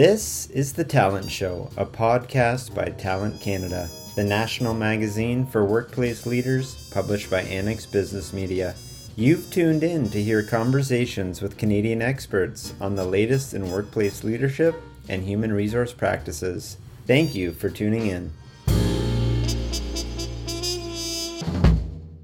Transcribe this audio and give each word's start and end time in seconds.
This 0.00 0.46
is 0.46 0.72
The 0.72 0.82
Talent 0.82 1.30
Show, 1.30 1.68
a 1.76 1.84
podcast 1.84 2.74
by 2.74 2.86
Talent 2.86 3.38
Canada, 3.38 3.86
the 4.16 4.24
national 4.24 4.72
magazine 4.72 5.44
for 5.44 5.62
workplace 5.62 6.24
leaders 6.24 6.88
published 6.90 7.28
by 7.28 7.42
Annex 7.42 7.84
Business 7.84 8.32
Media. 8.32 8.74
You've 9.14 9.50
tuned 9.50 9.82
in 9.82 10.08
to 10.08 10.22
hear 10.22 10.42
conversations 10.42 11.42
with 11.42 11.58
Canadian 11.58 12.00
experts 12.00 12.72
on 12.80 12.94
the 12.94 13.04
latest 13.04 13.52
in 13.52 13.70
workplace 13.70 14.24
leadership 14.24 14.74
and 15.10 15.22
human 15.22 15.52
resource 15.52 15.92
practices. 15.92 16.78
Thank 17.06 17.34
you 17.34 17.52
for 17.52 17.68
tuning 17.68 18.06
in. 18.06 18.32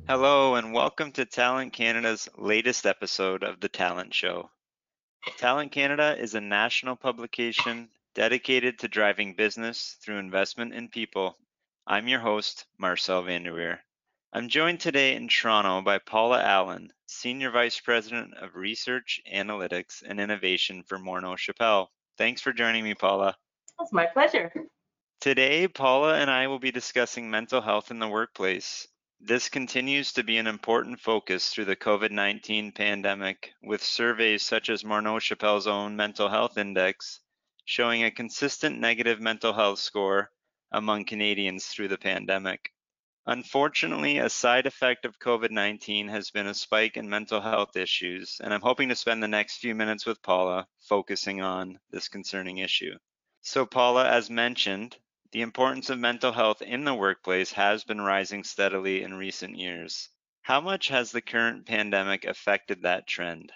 Hello, 0.08 0.54
and 0.54 0.72
welcome 0.72 1.12
to 1.12 1.26
Talent 1.26 1.74
Canada's 1.74 2.26
latest 2.38 2.86
episode 2.86 3.42
of 3.42 3.60
The 3.60 3.68
Talent 3.68 4.14
Show. 4.14 4.48
Talent 5.34 5.72
Canada 5.72 6.16
is 6.18 6.34
a 6.34 6.40
national 6.40 6.96
publication 6.96 7.90
dedicated 8.14 8.78
to 8.78 8.88
driving 8.88 9.34
business 9.34 9.98
through 10.00 10.18
investment 10.18 10.72
in 10.72 10.88
people. 10.88 11.36
I'm 11.86 12.08
your 12.08 12.20
host, 12.20 12.64
Marcel 12.78 13.22
Vanderweer. 13.22 13.78
I'm 14.32 14.48
joined 14.48 14.80
today 14.80 15.14
in 15.14 15.28
Toronto 15.28 15.82
by 15.82 15.98
Paula 15.98 16.42
Allen, 16.42 16.92
Senior 17.06 17.50
Vice 17.50 17.78
President 17.80 18.34
of 18.34 18.54
Research, 18.54 19.20
Analytics, 19.30 20.02
and 20.06 20.20
Innovation 20.20 20.82
for 20.84 20.98
Morneau 20.98 21.36
Shepell. 21.36 21.90
Thanks 22.16 22.40
for 22.40 22.52
joining 22.52 22.84
me, 22.84 22.94
Paula. 22.94 23.36
It's 23.80 23.92
my 23.92 24.06
pleasure. 24.06 24.50
Today, 25.20 25.68
Paula 25.68 26.14
and 26.18 26.30
I 26.30 26.46
will 26.46 26.58
be 26.58 26.70
discussing 26.70 27.30
mental 27.30 27.60
health 27.60 27.90
in 27.90 27.98
the 27.98 28.08
workplace. 28.08 28.88
This 29.20 29.48
continues 29.48 30.12
to 30.12 30.22
be 30.22 30.36
an 30.36 30.46
important 30.46 31.00
focus 31.00 31.48
through 31.48 31.64
the 31.64 31.74
COVID 31.74 32.10
19 32.10 32.72
pandemic, 32.72 33.54
with 33.62 33.82
surveys 33.82 34.42
such 34.42 34.68
as 34.68 34.84
Morneau 34.84 35.18
Shepell's 35.18 35.66
own 35.66 35.96
mental 35.96 36.28
health 36.28 36.58
index 36.58 37.20
showing 37.64 38.04
a 38.04 38.10
consistent 38.10 38.78
negative 38.78 39.18
mental 39.18 39.52
health 39.52 39.78
score 39.78 40.30
among 40.70 41.04
Canadians 41.04 41.66
through 41.66 41.88
the 41.88 41.98
pandemic. 41.98 42.72
Unfortunately, 43.26 44.18
a 44.18 44.28
side 44.28 44.66
effect 44.66 45.04
of 45.04 45.18
COVID 45.18 45.50
19 45.50 46.08
has 46.08 46.30
been 46.30 46.46
a 46.46 46.54
spike 46.54 46.96
in 46.96 47.08
mental 47.08 47.40
health 47.40 47.74
issues, 47.74 48.40
and 48.44 48.54
I'm 48.54 48.60
hoping 48.60 48.90
to 48.90 48.94
spend 48.94 49.22
the 49.22 49.28
next 49.28 49.56
few 49.56 49.74
minutes 49.74 50.06
with 50.06 50.22
Paula 50.22 50.68
focusing 50.78 51.40
on 51.40 51.80
this 51.90 52.08
concerning 52.08 52.58
issue. 52.58 52.98
So, 53.40 53.66
Paula, 53.66 54.08
as 54.08 54.30
mentioned, 54.30 54.96
the 55.36 55.42
importance 55.42 55.90
of 55.90 55.98
mental 55.98 56.32
health 56.32 56.62
in 56.62 56.82
the 56.84 56.94
workplace 56.94 57.52
has 57.52 57.84
been 57.84 58.00
rising 58.00 58.42
steadily 58.42 59.02
in 59.02 59.12
recent 59.12 59.54
years. 59.54 60.08
How 60.40 60.62
much 60.62 60.88
has 60.88 61.12
the 61.12 61.20
current 61.20 61.66
pandemic 61.66 62.24
affected 62.24 62.80
that 62.80 63.06
trend? 63.06 63.52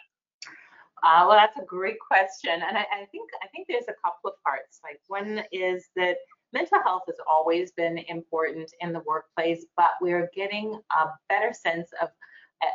Uh, 1.02 1.24
well, 1.26 1.38
that's 1.38 1.56
a 1.56 1.64
great 1.64 1.96
question, 1.98 2.52
and 2.52 2.76
I, 2.76 2.82
I 2.82 3.06
think 3.10 3.30
I 3.42 3.46
think 3.46 3.66
there's 3.66 3.88
a 3.88 3.96
couple 4.04 4.28
of 4.28 4.34
parts. 4.44 4.80
Like 4.84 5.00
one 5.08 5.42
is 5.52 5.86
that 5.96 6.18
mental 6.52 6.82
health 6.82 7.04
has 7.06 7.16
always 7.26 7.72
been 7.72 7.96
important 7.96 8.70
in 8.80 8.92
the 8.92 9.02
workplace, 9.06 9.64
but 9.74 9.92
we're 10.02 10.28
getting 10.36 10.78
a 11.00 11.06
better 11.30 11.54
sense 11.54 11.88
of, 12.02 12.10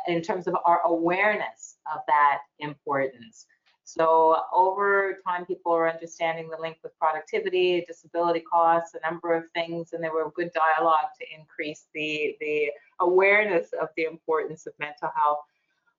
in 0.08 0.20
terms 0.20 0.48
of 0.48 0.56
our 0.64 0.80
awareness 0.84 1.76
of 1.94 2.00
that 2.08 2.38
importance. 2.58 3.46
So 3.88 4.42
over 4.52 5.18
time, 5.24 5.46
people 5.46 5.70
are 5.70 5.88
understanding 5.88 6.50
the 6.50 6.60
link 6.60 6.78
with 6.82 6.98
productivity, 6.98 7.84
disability 7.86 8.40
costs, 8.40 8.96
a 8.96 9.08
number 9.08 9.32
of 9.32 9.44
things, 9.54 9.92
and 9.92 10.02
there 10.02 10.12
were 10.12 10.28
good 10.32 10.50
dialogue 10.52 11.10
to 11.20 11.26
increase 11.38 11.86
the, 11.94 12.36
the 12.40 12.72
awareness 12.98 13.68
of 13.80 13.90
the 13.96 14.02
importance 14.02 14.66
of 14.66 14.72
mental 14.80 15.08
health. 15.14 15.38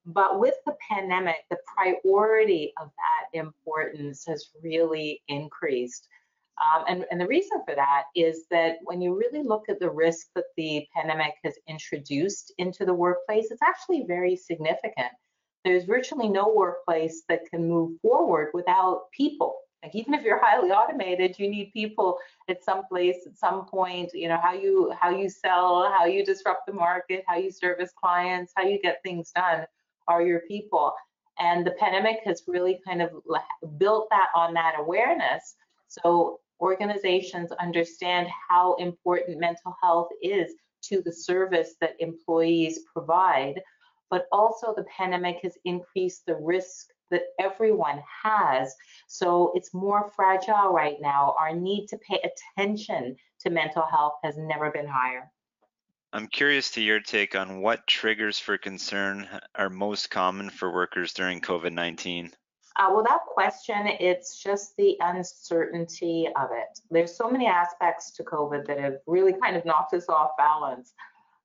But 0.06 0.38
with 0.38 0.56
the 0.66 0.76
pandemic, 0.92 1.46
the 1.50 1.60
priority 1.78 2.74
of 2.78 2.92
that 2.98 3.40
importance 3.40 4.26
has 4.26 4.50
really 4.62 5.22
increased. 5.30 6.10
Um, 6.62 6.84
and, 6.90 7.06
and 7.10 7.22
the 7.22 7.28
reason 7.28 7.62
for 7.66 7.74
that 7.76 8.04
is 8.16 8.48
that 8.52 8.80
when 8.84 9.00
you 9.00 9.18
really 9.18 9.48
look 9.48 9.70
at 9.70 9.80
the 9.80 9.90
risk 9.90 10.28
that 10.36 10.46
the 10.58 10.86
pandemic 10.94 11.36
has 11.46 11.56
introduced 11.70 12.52
into 12.58 12.84
the 12.84 12.94
workplace, 12.94 13.50
it's 13.50 13.62
actually 13.62 14.04
very 14.06 14.36
significant. 14.36 15.14
There's 15.68 15.84
virtually 15.84 16.30
no 16.30 16.48
workplace 16.48 17.24
that 17.28 17.42
can 17.50 17.68
move 17.68 18.00
forward 18.02 18.52
without 18.54 19.12
people. 19.12 19.58
Like 19.84 19.94
even 19.96 20.14
if 20.14 20.24
you're 20.24 20.40
highly 20.42 20.72
automated, 20.72 21.38
you 21.38 21.50
need 21.50 21.74
people 21.74 22.20
at 22.48 22.64
some 22.64 22.86
place 22.86 23.28
at 23.28 23.38
some 23.38 23.66
point. 23.66 24.12
You 24.14 24.30
know 24.30 24.40
how 24.42 24.54
you 24.54 24.94
how 24.98 25.10
you 25.10 25.30
sell, 25.30 25.92
how 25.92 26.06
you 26.06 26.24
disrupt 26.24 26.68
the 26.68 26.72
market, 26.72 27.26
how 27.28 27.36
you 27.36 27.52
service 27.52 27.92
clients, 28.02 28.54
how 28.56 28.64
you 28.64 28.80
get 28.82 29.04
things 29.04 29.32
done 29.36 29.66
are 30.08 30.22
your 30.22 30.40
people. 30.48 30.94
And 31.38 31.68
the 31.68 31.72
pandemic 31.72 32.20
has 32.24 32.44
really 32.48 32.80
kind 32.88 33.02
of 33.02 33.10
built 33.78 34.08
that 34.10 34.30
on 34.34 34.54
that 34.54 34.76
awareness. 34.80 35.56
So 35.90 36.40
organizations 36.62 37.52
understand 37.52 38.30
how 38.50 38.76
important 38.76 39.38
mental 39.38 39.76
health 39.84 40.08
is 40.22 40.54
to 40.84 41.02
the 41.02 41.12
service 41.12 41.76
that 41.82 41.98
employees 42.00 42.80
provide, 42.94 43.62
but 44.10 44.28
also 44.32 44.74
the 44.74 44.86
pandemic 44.86 45.40
has 45.44 45.58
increased 45.66 46.26
the 46.26 46.36
risk 46.36 46.88
that 47.10 47.24
everyone 47.40 48.02
has. 48.24 48.76
So 49.08 49.52
it's 49.56 49.74
more 49.74 50.12
fragile 50.16 50.72
right 50.74 50.98
now. 51.00 51.36
Our 51.40 51.54
need 51.54 51.88
to 51.88 51.98
pay 51.98 52.20
attention 52.24 53.16
to 53.40 53.50
mental 53.50 53.84
health 53.84 54.16
has 54.24 54.38
never 54.38 54.72
been 54.72 54.88
higher. 54.88 55.32
I'm 56.14 56.28
curious 56.28 56.72
to 56.72 56.82
your 56.82 57.00
take 57.00 57.36
on 57.36 57.62
what 57.62 57.86
triggers 57.86 58.40
for 58.40 58.58
concern 58.58 59.28
are 59.56 59.70
most 59.70 60.10
common 60.10 60.50
for 60.50 60.74
workers 60.74 61.14
during 61.14 61.42
COVID 61.42 61.74
19. 61.74 62.32
Uh, 62.78 62.94
without 62.96 63.26
question, 63.26 63.88
it's 63.88 64.42
just 64.42 64.78
the 64.78 64.96
uncertainty 65.00 66.28
of 66.36 66.50
it. 66.52 66.80
There's 66.92 67.16
so 67.16 67.30
many 67.30 67.48
aspects 67.48 68.12
to 68.12 68.24
COVID 68.24 68.68
that 68.68 68.80
have 68.80 68.98
really 69.08 69.34
kind 69.34 69.58
of 69.58 69.66
knocked 69.66 69.96
us 69.96 70.08
off 70.10 70.32
balance. 70.38 70.94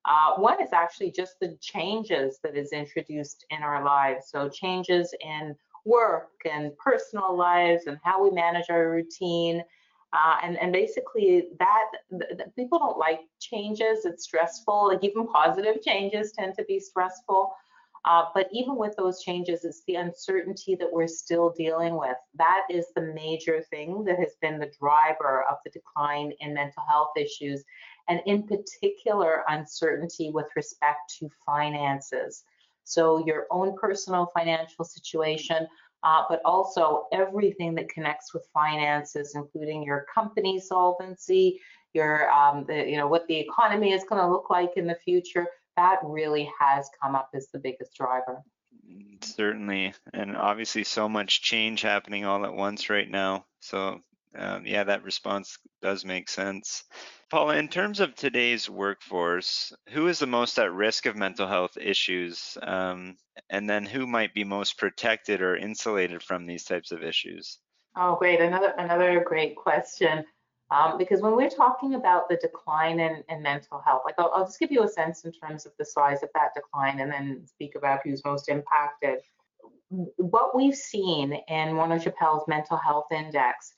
Uh, 0.04 0.34
one 0.36 0.60
is 0.62 0.72
actually 0.72 1.10
just 1.10 1.38
the 1.40 1.56
changes 1.60 2.38
that 2.42 2.56
is 2.56 2.72
introduced 2.72 3.44
in 3.50 3.62
our 3.62 3.84
lives. 3.84 4.26
So 4.30 4.48
changes 4.48 5.14
in 5.20 5.54
work 5.84 6.30
and 6.50 6.76
personal 6.78 7.36
lives 7.36 7.86
and 7.86 7.98
how 8.02 8.22
we 8.22 8.30
manage 8.30 8.66
our 8.70 8.90
routine. 8.90 9.62
Uh, 10.12 10.36
and, 10.42 10.58
and 10.58 10.72
basically 10.72 11.48
that, 11.58 11.84
th- 12.10 12.40
people 12.56 12.78
don't 12.78 12.98
like 12.98 13.20
changes. 13.40 14.04
It's 14.04 14.24
stressful. 14.24 14.88
Like 14.88 15.02
even 15.04 15.26
positive 15.26 15.82
changes 15.82 16.32
tend 16.32 16.54
to 16.58 16.64
be 16.64 16.78
stressful. 16.78 17.52
Uh, 18.04 18.24
but 18.34 18.48
even 18.52 18.76
with 18.76 18.94
those 18.96 19.22
changes, 19.22 19.64
it's 19.64 19.84
the 19.86 19.94
uncertainty 19.94 20.74
that 20.74 20.92
we're 20.92 21.06
still 21.06 21.50
dealing 21.56 21.96
with. 21.96 22.16
That 22.34 22.62
is 22.68 22.86
the 22.96 23.12
major 23.14 23.62
thing 23.70 24.02
that 24.04 24.18
has 24.18 24.34
been 24.40 24.58
the 24.58 24.72
driver 24.80 25.44
of 25.48 25.58
the 25.64 25.70
decline 25.70 26.32
in 26.40 26.52
mental 26.52 26.82
health 26.88 27.12
issues, 27.16 27.62
and 28.08 28.20
in 28.26 28.42
particular, 28.42 29.44
uncertainty 29.48 30.30
with 30.30 30.46
respect 30.56 31.14
to 31.20 31.28
finances. 31.46 32.42
So, 32.84 33.24
your 33.24 33.46
own 33.52 33.76
personal 33.78 34.32
financial 34.34 34.84
situation, 34.84 35.68
uh, 36.02 36.24
but 36.28 36.42
also 36.44 37.06
everything 37.12 37.76
that 37.76 37.88
connects 37.88 38.34
with 38.34 38.48
finances, 38.52 39.36
including 39.36 39.84
your 39.84 40.06
company 40.12 40.58
solvency, 40.58 41.60
your, 41.94 42.28
um, 42.32 42.64
the, 42.66 42.90
you 42.90 42.96
know, 42.96 43.06
what 43.06 43.28
the 43.28 43.38
economy 43.38 43.92
is 43.92 44.02
going 44.02 44.20
to 44.20 44.28
look 44.28 44.50
like 44.50 44.72
in 44.76 44.88
the 44.88 44.96
future 44.96 45.46
that 45.76 45.98
really 46.02 46.50
has 46.60 46.88
come 47.02 47.14
up 47.14 47.30
as 47.34 47.48
the 47.52 47.58
biggest 47.58 47.94
driver. 47.96 48.42
Certainly, 49.22 49.94
and 50.12 50.36
obviously 50.36 50.84
so 50.84 51.08
much 51.08 51.42
change 51.42 51.82
happening 51.82 52.24
all 52.24 52.44
at 52.44 52.54
once 52.54 52.90
right 52.90 53.08
now. 53.08 53.46
So 53.60 54.00
um, 54.36 54.64
yeah, 54.66 54.84
that 54.84 55.04
response 55.04 55.58
does 55.82 56.04
make 56.04 56.28
sense. 56.28 56.84
Paula, 57.30 57.56
in 57.56 57.68
terms 57.68 58.00
of 58.00 58.14
today's 58.14 58.68
workforce, 58.68 59.72
who 59.90 60.08
is 60.08 60.18
the 60.18 60.26
most 60.26 60.58
at 60.58 60.72
risk 60.72 61.06
of 61.06 61.16
mental 61.16 61.46
health 61.46 61.76
issues? 61.76 62.56
Um, 62.62 63.16
and 63.50 63.68
then 63.68 63.84
who 63.84 64.06
might 64.06 64.34
be 64.34 64.44
most 64.44 64.78
protected 64.78 65.42
or 65.42 65.56
insulated 65.56 66.22
from 66.22 66.46
these 66.46 66.64
types 66.64 66.92
of 66.92 67.02
issues? 67.02 67.58
Oh, 67.96 68.16
great. 68.16 68.40
Another 68.40 68.72
another 68.78 69.22
great 69.22 69.54
question. 69.56 70.24
Um, 70.72 70.96
because 70.96 71.20
when 71.20 71.36
we're 71.36 71.50
talking 71.50 71.94
about 71.96 72.30
the 72.30 72.36
decline 72.36 72.98
in, 72.98 73.22
in 73.28 73.42
mental 73.42 73.82
health, 73.84 74.02
like 74.06 74.14
I'll, 74.16 74.32
I'll, 74.34 74.46
just 74.46 74.58
give 74.58 74.72
you 74.72 74.84
a 74.84 74.88
sense 74.88 75.24
in 75.26 75.32
terms 75.32 75.66
of 75.66 75.72
the 75.78 75.84
size 75.84 76.22
of 76.22 76.30
that 76.34 76.54
decline 76.54 77.00
and 77.00 77.12
then 77.12 77.42
speak 77.46 77.74
about 77.74 78.00
who's 78.02 78.24
most 78.24 78.48
impacted. 78.48 79.18
What 79.90 80.56
we've 80.56 80.74
seen 80.74 81.34
in 81.34 81.68
Morneau 81.74 82.02
Shepell's 82.02 82.48
mental 82.48 82.78
health 82.78 83.12
index 83.12 83.74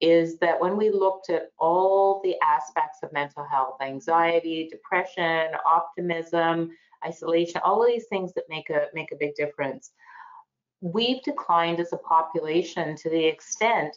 is 0.00 0.38
that 0.38 0.60
when 0.60 0.76
we 0.76 0.90
looked 0.90 1.30
at 1.30 1.50
all 1.58 2.20
the 2.22 2.36
aspects 2.40 2.98
of 3.02 3.12
mental 3.12 3.44
health, 3.44 3.78
anxiety, 3.80 4.68
depression, 4.70 5.48
optimism, 5.66 6.70
isolation, 7.04 7.60
all 7.64 7.82
of 7.82 7.88
these 7.88 8.06
things 8.06 8.32
that 8.34 8.44
make 8.48 8.70
a 8.70 8.86
make 8.94 9.10
a 9.10 9.16
big 9.16 9.34
difference, 9.34 9.90
we've 10.80 11.22
declined 11.24 11.80
as 11.80 11.92
a 11.92 11.98
population 11.98 12.94
to 12.98 13.10
the 13.10 13.24
extent 13.24 13.96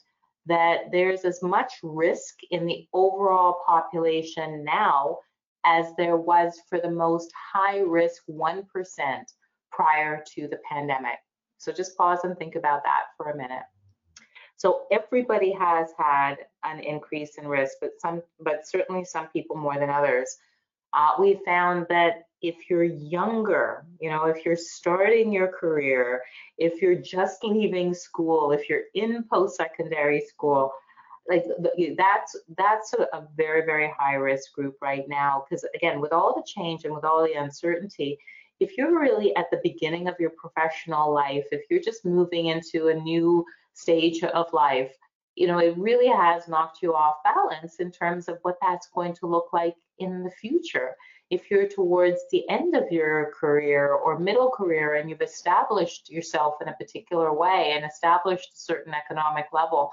that 0.50 0.92
there's 0.92 1.24
as 1.26 1.42
much 1.42 1.74
risk 1.82 2.36
in 2.52 2.66
the 2.66 2.88
overall 2.94 3.62
population 3.66 4.64
now 4.66 5.18
as 5.66 5.94
there 5.98 6.18
was 6.18 6.60
for 6.68 6.80
the 6.80 6.90
most 6.92 7.32
high 7.54 7.80
risk 7.80 8.24
1% 8.30 8.64
prior 9.72 10.24
to 10.34 10.48
the 10.48 10.60
pandemic. 10.70 11.20
So 11.58 11.72
just 11.72 11.98
pause 11.98 12.20
and 12.24 12.38
think 12.38 12.56
about 12.56 12.84
that 12.84 13.04
for 13.16 13.32
a 13.32 13.38
minute. 13.38 13.64
So 14.58 14.82
everybody 14.92 15.52
has 15.54 15.90
had 15.98 16.36
an 16.66 16.80
increase 16.82 17.38
in 17.38 17.48
risk, 17.48 17.76
but 17.80 17.92
some, 18.00 18.22
but 18.40 18.68
certainly 18.68 19.06
some 19.06 19.28
people 19.28 19.56
more 19.56 19.78
than 19.78 19.90
others. 19.90 20.36
Uh, 20.94 21.12
we 21.20 21.40
found 21.46 21.86
that 21.90 22.24
if 22.42 22.70
you're 22.70 22.84
younger, 22.84 23.86
you 24.00 24.10
know, 24.10 24.26
if 24.26 24.46
you're 24.46 24.56
starting 24.56 25.32
your 25.32 25.48
career, 25.48 26.22
if 26.58 26.82
you're 26.82 26.96
just 26.96 27.44
leaving 27.44 27.94
school, 27.94 28.52
if 28.52 28.70
you're 28.70 28.84
in 28.94 29.24
post-secondary 29.30 30.22
school, 30.22 30.72
like 31.30 31.46
that's 31.96 32.36
that's 32.58 32.94
a, 32.94 33.24
very 33.38 33.66
very 33.66 33.94
high 33.98 34.16
risk 34.16 34.52
group 34.54 34.76
right 34.82 35.08
now 35.08 35.46
because 35.48 35.64
again 35.76 36.02
with 36.02 36.12
all 36.12 36.34
the 36.36 36.44
change 36.46 36.86
and 36.86 36.94
with 36.94 37.04
all 37.04 37.24
the 37.24 37.34
uncertainty 37.34 38.18
if 38.60 38.78
you're 38.78 39.00
really 39.00 39.34
at 39.36 39.46
the 39.52 39.60
beginning 39.64 40.08
of 40.08 40.16
your 40.20 40.32
professional 40.32 41.14
life 41.14 41.46
if 41.52 41.62
you're 41.70 41.82
just 41.82 42.04
moving 42.04 42.48
into 42.48 42.88
a 42.88 42.94
new 42.94 43.46
stage 43.74 44.24
of 44.24 44.52
life 44.54 44.92
you 45.36 45.46
know 45.46 45.60
it 45.60 45.78
really 45.78 46.08
has 46.08 46.48
knocked 46.48 46.82
you 46.82 46.96
off 46.96 47.16
balance 47.24 47.76
in 47.76 47.92
terms 47.92 48.28
of 48.28 48.40
what 48.42 48.58
that's 48.62 48.88
going 48.88 49.14
to 49.14 49.28
look 49.28 49.54
like 49.54 49.76
in 50.00 50.24
the 50.24 50.32
future 50.32 50.96
if 51.30 51.52
you're 51.52 51.68
towards 51.68 52.22
the 52.32 52.48
end 52.50 52.76
of 52.76 52.92
your 52.92 53.32
career 53.40 53.94
or 53.94 54.18
middle 54.18 54.50
career 54.50 54.96
and 54.96 55.10
you've 55.10 55.22
established 55.22 56.10
yourself 56.10 56.56
in 56.62 56.68
a 56.68 56.74
particular 56.74 57.34
way 57.34 57.74
and 57.76 57.86
established 57.86 58.50
a 58.54 58.58
certain 58.58 58.94
economic 58.94 59.46
level 59.54 59.92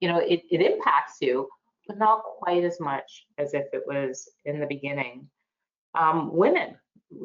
you 0.00 0.08
know, 0.08 0.18
it, 0.18 0.42
it 0.50 0.60
impacts 0.60 1.18
you, 1.20 1.48
but 1.86 1.98
not 1.98 2.22
quite 2.22 2.64
as 2.64 2.78
much 2.80 3.26
as 3.38 3.54
if 3.54 3.66
it 3.72 3.82
was 3.86 4.28
in 4.44 4.60
the 4.60 4.66
beginning. 4.66 5.28
Um, 5.94 6.34
women, 6.34 6.76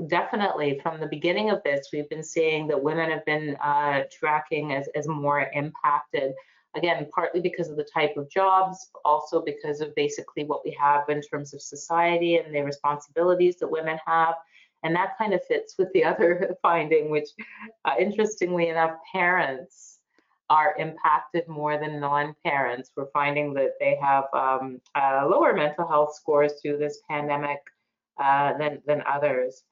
definitely 0.07 0.80
from 0.81 1.00
the 1.00 1.07
beginning 1.07 1.50
of 1.50 1.62
this, 1.63 1.89
we've 1.94 2.10
been 2.10 2.24
seeing 2.24 2.68
that 2.68 2.81
women 2.81 3.12
have 3.12 3.25
been 3.25 3.56
uh, 3.63 4.04
tracking 4.12 4.74
as, 4.74 4.88
as 4.95 5.07
more 5.07 5.50
impacted. 5.54 6.33
Again, 6.75 7.08
partly 7.14 7.40
because 7.40 7.70
of 7.70 7.78
the 7.78 7.88
type 7.94 8.18
of 8.18 8.30
jobs, 8.30 8.90
also 9.06 9.42
because 9.42 9.80
of 9.80 9.94
basically 9.96 10.44
what 10.44 10.66
we 10.66 10.75
have 10.80 11.08
in 11.10 11.22
terms 11.22 11.54
of 11.54 11.62
society 11.62 12.38
and 12.38 12.54
the 12.54 12.62
responsibilities 12.62 13.58
that 13.58 13.70
women 13.70 14.00
have. 14.06 14.36
And 14.84 14.96
that 14.96 15.18
kind 15.18 15.34
of 15.34 15.44
fits 15.46 15.75
with 15.78 15.92
the 15.94 16.04
other 16.12 16.56
finding, 16.62 17.10
which 17.10 17.30
uh, 17.86 17.94
interestingly 18.00 18.70
enough, 18.70 18.92
parents 19.12 20.00
are 20.50 20.75
impacted 20.78 21.48
more 21.48 21.78
than 21.80 22.00
non-parents. 22.00 22.92
We're 22.96 23.10
finding 23.12 23.54
that 23.54 23.72
they 23.80 23.98
have 24.02 24.25
um, 24.34 24.81
uh, 24.96 25.25
lower 25.30 25.54
mental 25.54 25.88
health 25.88 26.16
scores 26.16 26.54
through 26.62 26.78
this 26.78 27.02
pandemic 27.10 27.60
uh, 28.22 28.58
than 28.58 28.81
than 28.86 29.02
others 29.12 29.64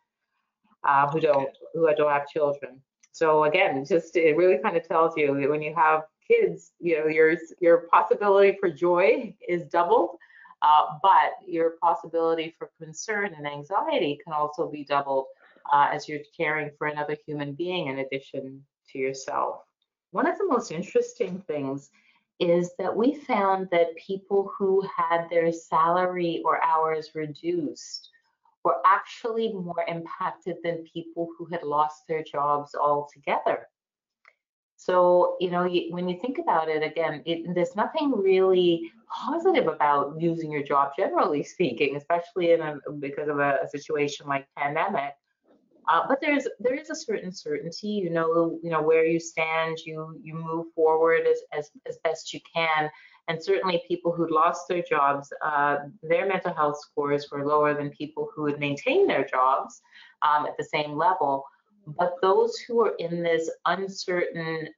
uh, 0.88 1.07
who 1.09 1.19
don't 1.19 1.50
who 1.74 1.94
don't 1.95 2.12
have 2.12 2.27
children. 2.27 2.81
So 3.12 3.44
again, 3.44 3.86
just 3.86 4.15
it 4.15 4.38
really 4.38 4.57
kind 4.57 4.77
of 4.77 4.88
tells 4.88 5.15
you 5.18 5.39
that 5.39 5.50
when 5.50 5.62
you 5.62 5.75
have 5.75 6.03
kids, 6.31 6.71
you 6.79 6.99
know 6.99 7.07
your 7.07 7.35
your 7.59 7.87
possibility 7.91 8.57
for 8.59 8.69
joy 8.69 9.33
is 9.47 9.65
doubled, 9.65 10.17
uh, 10.61 10.85
but 11.01 11.33
your 11.45 11.71
possibility 11.81 12.55
for 12.57 12.69
concern 12.79 13.33
and 13.35 13.47
anxiety 13.47 14.19
can 14.23 14.33
also 14.33 14.69
be 14.69 14.83
doubled 14.83 15.25
uh, 15.73 15.89
as 15.91 16.07
you're 16.07 16.19
caring 16.35 16.71
for 16.77 16.87
another 16.87 17.17
human 17.25 17.53
being 17.53 17.87
in 17.87 17.99
addition 17.99 18.63
to 18.91 18.97
yourself. 18.97 19.61
One 20.11 20.27
of 20.27 20.37
the 20.37 20.47
most 20.47 20.71
interesting 20.71 21.39
things 21.47 21.89
is 22.39 22.71
that 22.79 22.95
we 22.95 23.15
found 23.15 23.69
that 23.71 23.95
people 23.95 24.51
who 24.57 24.83
had 24.95 25.27
their 25.29 25.51
salary 25.51 26.41
or 26.43 26.63
hours 26.63 27.11
reduced 27.13 28.09
were 28.63 28.77
actually 28.85 29.53
more 29.53 29.85
impacted 29.87 30.57
than 30.63 30.83
people 30.91 31.27
who 31.37 31.45
had 31.45 31.63
lost 31.63 32.07
their 32.07 32.23
jobs 32.23 32.75
altogether. 32.75 33.67
So, 34.81 35.37
you 35.39 35.51
know, 35.51 35.69
when 35.91 36.09
you 36.09 36.19
think 36.19 36.39
about 36.39 36.67
it 36.67 36.81
again, 36.81 37.21
it, 37.27 37.53
there's 37.53 37.75
nothing 37.75 38.11
really 38.17 38.91
positive 39.07 39.67
about 39.67 40.17
losing 40.17 40.51
your 40.51 40.63
job, 40.63 40.93
generally 40.97 41.43
speaking, 41.55 41.97
especially 41.97 42.53
in 42.53 42.61
a, 42.61 42.79
because 42.97 43.29
of 43.29 43.37
a, 43.37 43.59
a 43.63 43.69
situation 43.69 44.25
like 44.25 44.47
pandemic. 44.57 45.13
Uh, 45.87 46.01
but 46.07 46.19
there's 46.19 46.47
there 46.59 46.73
is 46.73 46.89
a 46.89 46.95
certain 46.95 47.31
certainty. 47.31 47.89
You 47.89 48.09
know 48.09 48.59
you 48.63 48.71
know 48.71 48.81
where 48.81 49.05
you 49.05 49.19
stand. 49.19 49.77
You 49.85 50.19
you 50.23 50.33
move 50.33 50.67
forward 50.73 51.27
as 51.27 51.41
as, 51.55 51.69
as 51.87 51.99
best 52.03 52.33
you 52.33 52.39
can. 52.55 52.89
And 53.27 53.43
certainly 53.43 53.83
people 53.87 54.11
who 54.11 54.33
lost 54.33 54.67
their 54.67 54.81
jobs, 54.81 55.31
uh, 55.45 55.77
their 56.01 56.27
mental 56.27 56.55
health 56.55 56.79
scores 56.79 57.27
were 57.31 57.45
lower 57.45 57.75
than 57.75 57.91
people 57.91 58.29
who 58.35 58.47
had 58.47 58.59
maintained 58.59 59.09
their 59.11 59.25
jobs 59.25 59.81
um, 60.23 60.47
at 60.47 60.57
the 60.57 60.63
same 60.63 60.97
level. 60.97 61.45
But 61.87 62.15
those 62.21 62.57
who 62.57 62.81
are 62.81 62.95
in 62.99 63.23
this 63.23 63.49
uncertain, 63.65 64.69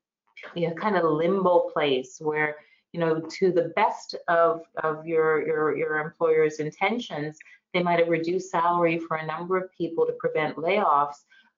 you 0.56 0.68
know, 0.68 0.74
kind 0.76 0.96
of 0.96 1.04
limbo 1.04 1.70
place 1.74 2.18
where 2.20 2.58
you 2.94 3.00
know, 3.00 3.20
to 3.20 3.52
the 3.52 3.74
best 3.76 4.16
of, 4.28 4.62
of 4.84 5.06
your, 5.06 5.46
your, 5.46 5.76
your 5.76 5.98
employer's 5.98 6.60
intentions, 6.60 7.38
they 7.74 7.82
might 7.82 8.00
have 8.00 8.08
reduced 8.08 8.52
salary 8.52 9.00
for 9.00 9.18
a 9.18 9.26
number 9.26 9.58
of 9.58 9.72
people 9.76 10.06
to 10.06 10.14
prevent 10.14 10.58
layoffs, 10.58 11.16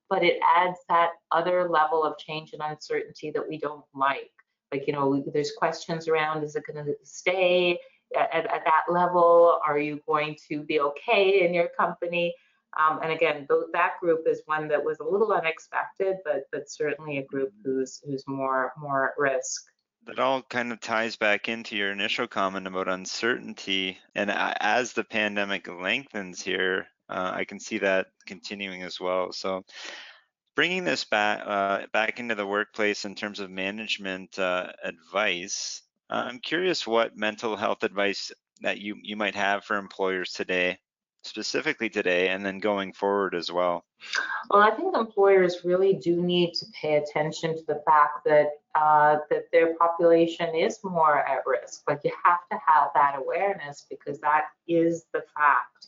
but 0.10 0.24
it 0.24 0.40
adds 0.56 0.78
that 0.88 1.10
other 1.32 1.70
level 1.70 2.04
of 2.04 2.18
change 2.18 2.54
and 2.54 2.62
uncertainty 2.64 3.32
that 3.32 3.48
we 3.48 3.58
don't 3.58 3.84
like. 3.94 4.32
Like, 4.72 4.88
you 4.88 4.94
know, 4.94 5.24
there's 5.34 5.52
questions 5.52 6.08
around, 6.08 6.44
is 6.44 6.56
it 6.56 6.64
going 6.66 6.84
to 6.86 6.96
stay 7.04 7.80
at, 8.16 8.34
at, 8.34 8.64
that 8.64 8.84
level? 8.90 9.60
Are 9.68 9.78
you 9.78 10.00
going 10.08 10.38
to 10.50 10.64
be 10.64 10.80
okay 10.80 11.46
in 11.46 11.54
your 11.54 11.68
company? 11.78 12.34
Um, 12.78 13.00
and 13.02 13.12
again, 13.12 13.48
th 13.50 13.66
that 13.74 13.94
group 14.02 14.28
is 14.28 14.42
one 14.46 14.68
that 14.68 14.84
was 14.84 15.00
a 15.00 15.04
little 15.04 15.32
unexpected, 15.32 16.18
but 16.26 16.44
but 16.52 16.70
certainly 16.70 17.20
a 17.20 17.26
group 17.26 17.52
who's 17.64 18.02
who's 18.06 18.24
more 18.28 18.74
more 18.78 19.10
at 19.10 19.14
risk 19.18 19.64
that 20.06 20.20
all 20.20 20.42
kind 20.44 20.72
of 20.72 20.80
ties 20.80 21.16
back 21.16 21.50
into 21.50 21.76
your 21.76 21.92
initial 21.92 22.28
comment 22.28 22.68
about 22.68 22.88
uncertainty. 22.88 23.98
And 24.14 24.32
as 24.32 24.94
the 24.94 25.04
pandemic 25.04 25.68
lengthens 25.68 26.42
here, 26.42 26.88
uh, 27.10 27.32
I 27.34 27.46
can 27.46 27.60
see 27.60 27.80
that 27.80 28.08
continuing 28.26 28.84
as 28.84 29.00
well. 29.00 29.32
So, 29.32 29.64
bringing 30.56 30.84
this 30.84 31.04
back 31.06 31.42
uh, 31.46 31.88
back 31.92 32.20
into 32.20 32.36
the 32.36 32.46
workplace 32.46 33.06
in 33.06 33.16
terms 33.16 33.40
of 33.40 33.50
management 33.50 34.38
uh, 34.40 34.72
advice, 34.84 35.82
uh, 36.10 36.26
I'm 36.28 36.40
curious 36.40 36.88
what 36.88 37.18
mental 37.18 37.56
health 37.56 37.84
advice 37.84 38.32
that 38.62 38.80
you 38.80 38.98
you 39.02 39.16
might 39.16 39.36
have 39.36 39.66
for 39.66 39.78
employers 39.78 40.32
today 40.32 40.80
specifically 41.26 41.90
today 41.90 42.30
and 42.30 42.46
then 42.46 42.60
going 42.60 42.94
forward 42.94 43.36
as 43.36 43.52
well? 43.52 43.86
Well, 44.50 44.62
I 44.62 44.72
think 44.72 44.96
employers 44.96 45.62
really 45.64 45.94
do 45.94 46.22
need 46.22 46.54
to 46.56 46.66
pay 46.80 46.96
attention 46.96 47.56
to 47.58 47.64
the 47.68 47.82
fact 47.86 48.24
that 48.26 48.50
uh, 48.76 49.20
that 49.30 49.46
their 49.52 49.76
population 49.76 50.54
is 50.54 50.80
more 50.84 51.20
at 51.20 51.40
risk. 51.46 51.82
Like 51.88 52.02
you 52.04 52.12
have 52.24 52.40
to 52.52 52.58
have 52.66 52.90
that 52.94 53.16
awareness 53.18 53.86
because 53.90 54.20
that 54.20 54.46
is 54.68 55.06
the 55.14 55.24
fact. 55.36 55.88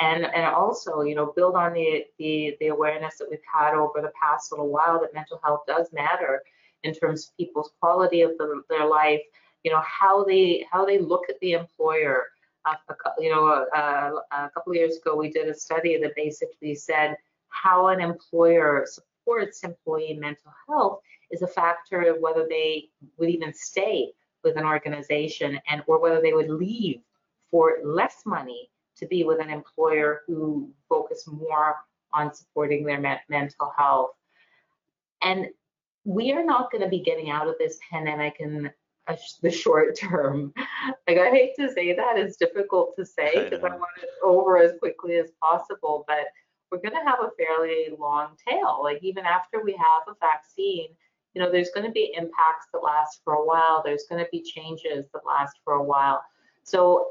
And 0.00 0.24
and 0.24 0.46
also, 0.46 1.02
you 1.02 1.14
know, 1.14 1.32
build 1.36 1.54
on 1.54 1.72
the 1.72 2.04
the, 2.18 2.56
the 2.60 2.68
awareness 2.68 3.18
that 3.18 3.28
we've 3.30 3.38
had 3.52 3.74
over 3.74 4.00
the 4.00 4.12
past 4.20 4.50
little 4.52 4.68
while 4.68 5.00
that 5.00 5.14
mental 5.14 5.40
health 5.44 5.60
does 5.66 5.88
matter 5.92 6.42
in 6.82 6.94
terms 6.94 7.28
of 7.28 7.36
people's 7.36 7.70
quality 7.80 8.22
of 8.22 8.36
the, 8.38 8.62
their 8.68 8.86
life. 8.86 9.22
You 9.62 9.72
know 9.72 9.82
how 9.84 10.24
they 10.24 10.66
how 10.70 10.84
they 10.84 10.98
look 10.98 11.24
at 11.28 11.38
the 11.40 11.52
employer 11.52 12.24
a, 12.66 12.94
you 13.18 13.30
know, 13.30 13.46
a, 13.46 14.12
a 14.32 14.50
couple 14.50 14.72
of 14.72 14.76
years 14.76 14.96
ago, 14.96 15.16
we 15.16 15.30
did 15.30 15.48
a 15.48 15.54
study 15.54 16.00
that 16.00 16.14
basically 16.16 16.74
said 16.74 17.16
how 17.48 17.88
an 17.88 18.00
employer 18.00 18.86
supports 18.86 19.62
employee 19.64 20.14
mental 20.14 20.52
health 20.68 21.00
is 21.30 21.42
a 21.42 21.46
factor 21.46 22.02
of 22.02 22.20
whether 22.20 22.46
they 22.48 22.88
would 23.18 23.30
even 23.30 23.52
stay 23.54 24.12
with 24.44 24.56
an 24.56 24.64
organization 24.64 25.58
and 25.68 25.82
or 25.86 26.00
whether 26.00 26.20
they 26.20 26.32
would 26.32 26.50
leave 26.50 27.00
for 27.50 27.78
less 27.84 28.22
money 28.24 28.70
to 28.96 29.06
be 29.06 29.24
with 29.24 29.40
an 29.40 29.50
employer 29.50 30.22
who 30.26 30.70
focus 30.88 31.26
more 31.26 31.76
on 32.12 32.32
supporting 32.34 32.84
their 32.84 33.00
me 33.00 33.14
mental 33.28 33.72
health. 33.76 34.10
And 35.22 35.48
we 36.04 36.32
are 36.32 36.44
not 36.44 36.70
going 36.70 36.82
to 36.82 36.88
be 36.88 37.00
getting 37.00 37.30
out 37.30 37.48
of 37.48 37.56
this 37.58 37.78
pandemic 37.90 38.36
in 38.38 38.66
a, 38.66 38.70
the 39.42 39.50
short 39.50 39.96
term. 39.98 40.52
Like 41.08 41.18
I 41.18 41.30
hate 41.30 41.54
to 41.58 41.72
say 41.72 41.94
that, 41.94 42.18
it's 42.18 42.36
difficult 42.36 42.96
to 42.96 43.04
say 43.04 43.44
because 43.44 43.62
I, 43.64 43.68
I 43.68 43.76
want 43.76 43.90
it 44.02 44.08
over 44.24 44.58
as 44.58 44.72
quickly 44.78 45.16
as 45.16 45.30
possible, 45.40 46.04
but 46.06 46.26
we're 46.70 46.78
going 46.78 46.94
to 46.94 47.08
have 47.08 47.20
a 47.20 47.30
fairly 47.38 47.88
long 47.98 48.30
tail. 48.48 48.80
Like 48.82 49.02
even 49.02 49.24
after 49.24 49.62
we 49.62 49.72
have 49.72 50.02
a 50.08 50.14
vaccine, 50.20 50.88
you 51.34 51.42
know, 51.42 51.50
there's 51.50 51.70
going 51.70 51.86
to 51.86 51.92
be 51.92 52.12
impacts 52.16 52.66
that 52.72 52.80
last 52.80 53.20
for 53.22 53.34
a 53.34 53.44
while. 53.44 53.82
There's 53.84 54.04
going 54.08 54.24
to 54.24 54.28
be 54.32 54.42
changes 54.42 55.06
that 55.12 55.26
last 55.26 55.58
for 55.64 55.74
a 55.74 55.82
while. 55.82 56.22
So 56.64 57.08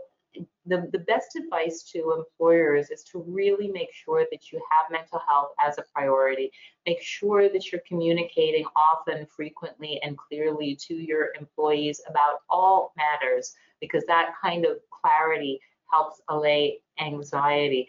the, 0.66 0.90
the 0.92 1.00
best 1.00 1.36
advice 1.36 1.84
to 1.92 2.14
employers 2.18 2.90
is 2.90 3.04
to 3.04 3.24
really 3.28 3.68
make 3.68 3.94
sure 3.94 4.26
that 4.32 4.52
you 4.52 4.62
have 4.72 4.92
mental 4.92 5.22
health 5.28 5.50
as 5.64 5.78
a 5.78 5.84
priority. 5.94 6.52
Make 6.86 7.02
sure 7.02 7.50
that 7.50 7.72
you're 7.72 7.82
communicating 7.88 8.66
often, 8.76 9.26
frequently, 9.26 10.00
and 10.04 10.18
clearly 10.18 10.78
to 10.88 10.96
your 10.96 11.30
employees 11.40 12.02
about 12.10 12.40
all 12.50 12.94
matters 12.98 13.54
because 13.80 14.04
that 14.08 14.34
kind 14.42 14.66
of 14.66 14.78
clarity 14.90 15.60
helps 15.92 16.22
allay 16.30 16.80
anxiety. 17.00 17.88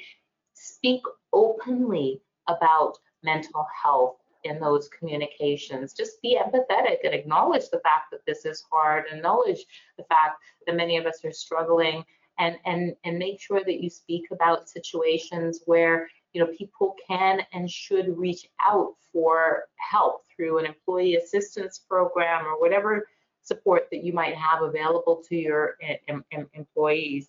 Speak 0.54 1.02
openly 1.32 2.20
about 2.48 2.98
mental 3.22 3.66
health 3.82 4.16
in 4.44 4.60
those 4.60 4.88
communications. 4.88 5.92
Just 5.92 6.20
be 6.22 6.38
empathetic 6.38 6.98
and 7.04 7.14
acknowledge 7.14 7.68
the 7.70 7.80
fact 7.80 8.10
that 8.12 8.24
this 8.26 8.44
is 8.44 8.64
hard, 8.70 9.06
and 9.10 9.18
acknowledge 9.18 9.64
the 9.98 10.04
fact 10.04 10.42
that 10.66 10.76
many 10.76 10.96
of 10.96 11.06
us 11.06 11.24
are 11.24 11.32
struggling 11.32 12.04
and 12.38 12.56
and 12.64 12.94
and 13.04 13.18
make 13.18 13.40
sure 13.40 13.62
that 13.64 13.82
you 13.82 13.90
speak 13.90 14.24
about 14.30 14.68
situations 14.68 15.60
where 15.66 16.08
you 16.32 16.40
know 16.40 16.50
people 16.56 16.94
can 17.06 17.40
and 17.52 17.70
should 17.70 18.16
reach 18.16 18.46
out 18.60 18.94
for 19.12 19.64
help 19.76 20.24
through 20.34 20.58
an 20.58 20.66
employee 20.66 21.16
assistance 21.16 21.80
program 21.88 22.44
or 22.44 22.60
whatever 22.60 23.06
support 23.42 23.88
that 23.90 24.04
you 24.04 24.12
might 24.12 24.34
have 24.34 24.62
available 24.62 25.22
to 25.28 25.36
your 25.36 25.76
em 26.08 26.24
em 26.32 26.48
employees 26.54 27.28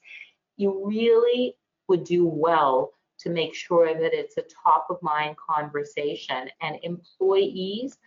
you 0.58 0.86
really 0.86 1.56
would 1.88 2.04
do 2.04 2.26
well 2.26 2.92
to 3.20 3.30
make 3.30 3.56
sure 3.56 3.94
that 3.94 4.14
it's 4.14 4.38
a 4.38 4.44
top 4.64 4.88
of 4.90 5.02
mind 5.02 5.36
conversation 5.38 6.50
and 6.62 6.78
employees 6.84 7.98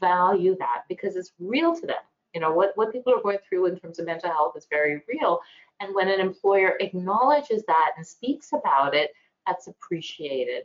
value 0.00 0.56
that 0.58 0.82
because 0.88 1.16
it's 1.16 1.32
real 1.38 1.74
to 1.78 1.86
them. 1.86 2.02
You 2.34 2.40
know, 2.40 2.52
what, 2.52 2.72
what 2.76 2.92
people 2.92 3.12
are 3.12 3.22
going 3.22 3.38
through 3.48 3.66
in 3.66 3.78
terms 3.78 3.98
of 3.98 4.06
mental 4.06 4.30
health 4.30 4.54
is 4.56 4.66
very 4.70 5.02
real. 5.08 5.40
And 5.80 5.94
when 5.94 6.08
an 6.08 6.20
employer 6.20 6.76
acknowledges 6.80 7.64
that 7.66 7.92
and 7.96 8.06
speaks 8.06 8.52
about 8.52 8.94
it, 8.94 9.10
that's 9.46 9.66
appreciated. 9.66 10.64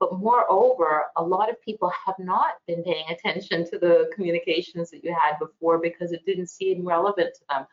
But 0.00 0.18
moreover, 0.18 1.04
a 1.16 1.22
lot 1.22 1.50
of 1.50 1.60
people 1.62 1.92
have 2.04 2.18
not 2.18 2.54
been 2.66 2.82
paying 2.82 3.04
attention 3.10 3.68
to 3.70 3.78
the 3.78 4.10
communications 4.14 4.90
that 4.90 5.04
you 5.04 5.14
had 5.14 5.38
before 5.38 5.78
because 5.78 6.12
it 6.12 6.24
didn't 6.24 6.48
seem 6.48 6.86
relevant 6.86 7.34
to 7.34 7.40
them. 7.48 7.66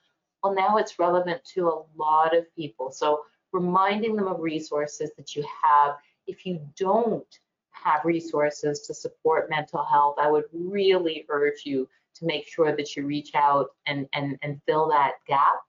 Well, 0.43 0.53
now 0.53 0.77
it's 0.77 0.99
relevant 0.99 1.43
to 1.53 1.69
a 1.69 1.83
lot 1.95 2.35
of 2.35 2.53
people. 2.55 2.91
So 2.91 3.21
reminding 3.53 4.15
them 4.15 4.27
of 4.27 4.39
resources 4.39 5.11
that 5.17 5.35
you 5.35 5.45
have. 5.63 5.95
If 6.27 6.45
you 6.45 6.61
don't 6.77 7.27
have 7.71 8.05
resources 8.05 8.81
to 8.81 8.93
support 8.93 9.49
mental 9.49 9.83
health, 9.83 10.15
I 10.19 10.29
would 10.29 10.45
really 10.53 11.25
urge 11.29 11.65
you 11.65 11.89
to 12.15 12.25
make 12.25 12.47
sure 12.47 12.75
that 12.75 12.95
you 12.95 13.05
reach 13.05 13.31
out 13.35 13.69
and, 13.87 14.07
and, 14.13 14.37
and 14.41 14.61
fill 14.65 14.87
that 14.89 15.13
gap 15.27 15.61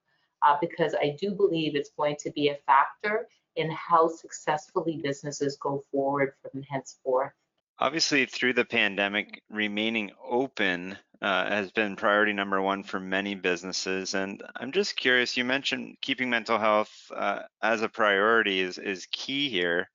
uh, 0.42 0.56
because 0.61 0.94
I 0.94 1.16
do 1.18 1.32
believe 1.32 1.76
it's 1.76 1.90
going 1.96 2.16
to 2.20 2.30
be 2.30 2.49
a 2.49 2.58
factor 2.66 3.28
in 3.56 3.70
how 3.70 4.08
successfully 4.08 5.00
businesses 5.02 5.56
go 5.61 5.82
forward 5.90 6.32
from 6.42 6.62
henceforth. 6.62 7.32
Obviously, 7.78 8.26
through 8.26 8.54
the 8.54 8.64
pandemic, 8.64 9.42
remaining 9.50 10.12
open 10.28 10.96
uh, 11.20 11.49
has 11.49 11.70
been 11.70 11.96
priority 11.96 12.32
number 12.32 12.61
one 12.61 12.82
for 12.82 13.00
many 13.00 13.34
businesses. 13.34 14.14
And 14.14 14.42
I'm 14.56 14.72
just 14.72 14.96
curious, 14.96 15.37
you 15.37 15.44
mentioned 15.44 15.96
keeping 16.00 16.30
mental 16.30 16.58
health 16.58 16.92
uh, 17.14 17.42
as 17.62 17.82
a 17.82 17.88
priority 17.88 18.61
is, 18.61 18.78
is 18.78 19.06
key 19.11 19.49
here. 19.49 19.88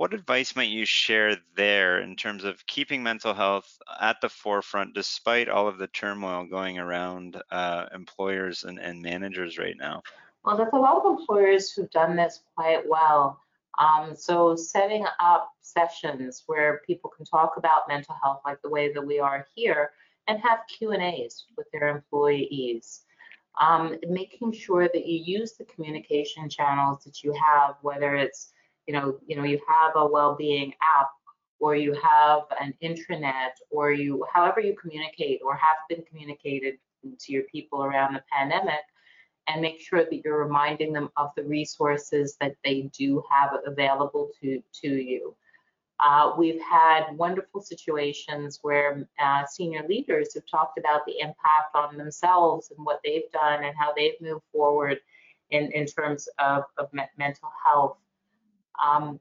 What 0.00 0.14
advice 0.14 0.56
might 0.56 0.70
you 0.70 0.86
share 0.86 1.36
there 1.56 2.00
in 2.00 2.16
terms 2.16 2.44
of 2.44 2.66
keeping 2.66 3.02
mental 3.02 3.34
health 3.34 3.70
at 4.00 4.22
the 4.22 4.30
forefront 4.30 4.94
despite 4.94 5.50
all 5.50 5.68
of 5.68 5.76
the 5.76 5.88
turmoil 5.88 6.46
going 6.46 6.78
around 6.78 7.36
uh, 7.50 7.84
employers 7.94 8.64
and, 8.64 8.78
and 8.78 9.02
managers 9.02 9.58
right 9.58 9.76
now? 9.76 10.02
Well, 10.42 10.56
there's 10.56 10.72
a 10.72 10.78
lot 10.78 11.04
of 11.04 11.18
employers 11.18 11.70
who've 11.70 11.90
done 11.90 12.16
this 12.16 12.40
quite 12.56 12.88
well. 12.88 13.40
Um, 13.78 14.16
so 14.16 14.56
setting 14.56 15.04
up 15.20 15.52
sessions 15.60 16.44
where 16.46 16.80
people 16.86 17.10
can 17.14 17.26
talk 17.26 17.58
about 17.58 17.86
mental 17.86 18.16
health 18.22 18.40
like 18.46 18.62
the 18.62 18.70
way 18.70 18.94
that 18.94 19.06
we 19.06 19.20
are 19.20 19.46
here 19.54 19.90
and 20.28 20.40
have 20.40 20.60
Q&As 20.78 21.44
with 21.58 21.66
their 21.74 21.88
employees. 21.88 23.02
Um, 23.60 23.98
making 24.08 24.52
sure 24.52 24.88
that 24.88 25.06
you 25.06 25.38
use 25.40 25.58
the 25.58 25.64
communication 25.64 26.48
channels 26.48 27.04
that 27.04 27.22
you 27.22 27.34
have, 27.34 27.74
whether 27.82 28.16
it's, 28.16 28.54
you 28.90 28.96
know, 28.96 29.16
you 29.24 29.36
know, 29.36 29.44
you 29.44 29.60
have 29.68 29.92
a 29.94 30.04
well-being 30.04 30.72
app 30.98 31.10
or 31.60 31.76
you 31.76 31.92
have 32.02 32.40
an 32.60 32.74
intranet 32.82 33.52
or 33.70 33.92
you, 33.92 34.26
however 34.34 34.58
you 34.58 34.74
communicate 34.74 35.40
or 35.44 35.54
have 35.54 35.76
been 35.88 36.02
communicated 36.08 36.74
to 37.20 37.32
your 37.32 37.44
people 37.44 37.84
around 37.84 38.14
the 38.14 38.22
pandemic, 38.32 38.80
and 39.46 39.62
make 39.62 39.78
sure 39.80 40.02
that 40.04 40.22
you're 40.24 40.42
reminding 40.42 40.92
them 40.92 41.08
of 41.16 41.30
the 41.36 41.44
resources 41.44 42.36
that 42.40 42.56
they 42.64 42.90
do 42.98 43.22
have 43.30 43.50
available 43.64 44.30
to, 44.42 44.60
to 44.72 44.88
you. 44.88 45.36
Uh, 46.00 46.32
we've 46.36 46.60
had 46.60 47.04
wonderful 47.12 47.60
situations 47.60 48.58
where 48.62 49.06
uh, 49.22 49.46
senior 49.46 49.86
leaders 49.88 50.34
have 50.34 50.46
talked 50.50 50.78
about 50.80 51.02
the 51.06 51.20
impact 51.20 51.76
on 51.76 51.96
themselves 51.96 52.72
and 52.76 52.84
what 52.84 52.98
they've 53.04 53.30
done 53.32 53.62
and 53.62 53.74
how 53.78 53.92
they've 53.94 54.20
moved 54.20 54.42
forward 54.52 54.98
in, 55.50 55.70
in 55.72 55.86
terms 55.86 56.28
of, 56.40 56.64
of 56.76 56.92
me 56.92 57.04
mental 57.16 57.50
health. 57.64 57.96
Um, 58.84 59.20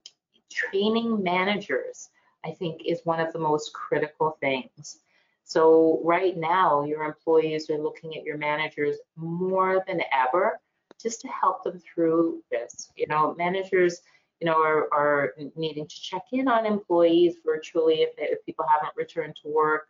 training 0.51 1.21
managers, 1.23 2.09
I 2.45 2.51
think, 2.51 2.81
is 2.85 3.01
one 3.03 3.19
of 3.19 3.33
the 3.33 3.39
most 3.39 3.73
critical 3.73 4.37
things. 4.39 4.99
So 5.43 5.99
right 6.03 6.37
now, 6.37 6.83
your 6.83 7.03
employees 7.03 7.69
are 7.69 7.77
looking 7.77 8.15
at 8.15 8.23
your 8.23 8.37
managers 8.37 8.97
more 9.15 9.83
than 9.87 10.01
ever 10.13 10.59
just 11.01 11.21
to 11.21 11.27
help 11.29 11.63
them 11.63 11.79
through 11.79 12.43
this. 12.51 12.91
You 12.95 13.07
know, 13.07 13.35
managers, 13.37 14.01
you 14.39 14.45
know, 14.45 14.61
are, 14.61 14.87
are 14.93 15.33
needing 15.55 15.87
to 15.87 16.01
check 16.01 16.23
in 16.31 16.47
on 16.47 16.65
employees 16.65 17.37
virtually 17.43 18.01
if, 18.01 18.15
they, 18.15 18.23
if 18.23 18.45
people 18.45 18.65
haven't 18.71 18.95
returned 18.95 19.35
to 19.41 19.49
work. 19.49 19.87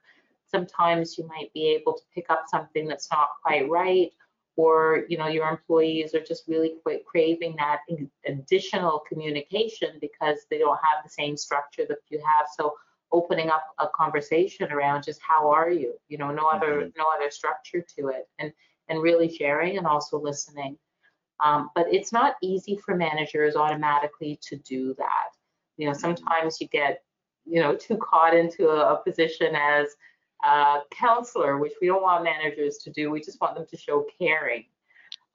Sometimes 0.48 1.18
you 1.18 1.28
might 1.28 1.54
be 1.54 1.68
able 1.68 1.94
to 1.94 2.04
pick 2.16 2.30
up 2.30 2.46
something 2.48 2.88
that's 2.88 3.12
not 3.12 3.28
quite 3.44 3.70
right, 3.70 4.12
or 4.60 5.06
you 5.08 5.18
know, 5.18 5.28
your 5.28 5.48
employees 5.48 6.14
are 6.14 6.24
just 6.32 6.44
really 6.50 6.74
quite 6.84 7.06
craving 7.06 7.56
that 7.58 7.80
additional 8.26 9.02
communication 9.08 9.92
because 10.02 10.40
they 10.50 10.58
don't 10.58 10.80
have 10.88 11.02
the 11.02 11.10
same 11.10 11.38
structure 11.38 11.86
that 11.88 12.00
you 12.10 12.20
have. 12.20 12.46
So 12.58 12.74
opening 13.14 13.50
up 13.50 13.64
a 13.80 13.88
conversation 13.96 14.70
around 14.72 15.04
just 15.04 15.20
how 15.28 15.50
are 15.50 15.72
you 15.72 15.94
you 16.10 16.18
know 16.18 16.32
no 16.32 16.48
other 16.48 16.74
mm-hmm. 16.82 16.90
no 16.96 17.06
other 17.16 17.32
structure 17.32 17.84
to 17.98 18.10
it 18.10 18.28
and 18.38 18.54
and 18.88 19.02
really 19.02 19.28
sharing 19.28 19.78
and 19.78 19.88
also 19.88 20.20
listening 20.20 20.78
um, 21.44 21.72
but 21.74 21.88
it's 21.92 22.12
not 22.12 22.36
easy 22.44 22.78
for 22.86 22.96
managers 22.96 23.56
automatically 23.56 24.38
to 24.44 24.58
do 24.58 24.94
that 25.00 25.30
you 25.78 25.88
know 25.88 25.92
mm-hmm. 25.92 26.02
sometimes 26.02 26.62
you 26.62 26.68
get 26.68 27.02
you 27.46 27.60
know 27.60 27.76
too 27.76 27.98
caught 27.98 28.36
into 28.36 28.70
a, 28.70 28.94
a 28.94 29.04
position 29.04 29.56
as 29.56 29.96
a 30.44 30.80
counselor 30.92 31.58
which 31.58 31.74
we 31.82 31.88
don't 31.88 32.02
want 32.02 32.24
managers 32.24 32.78
to 32.80 32.92
do. 32.92 33.12
We 33.12 33.22
just 33.22 33.42
want 33.42 33.56
them 33.56 33.66
to 33.70 33.78
show 33.78 34.06
caring 34.18 34.66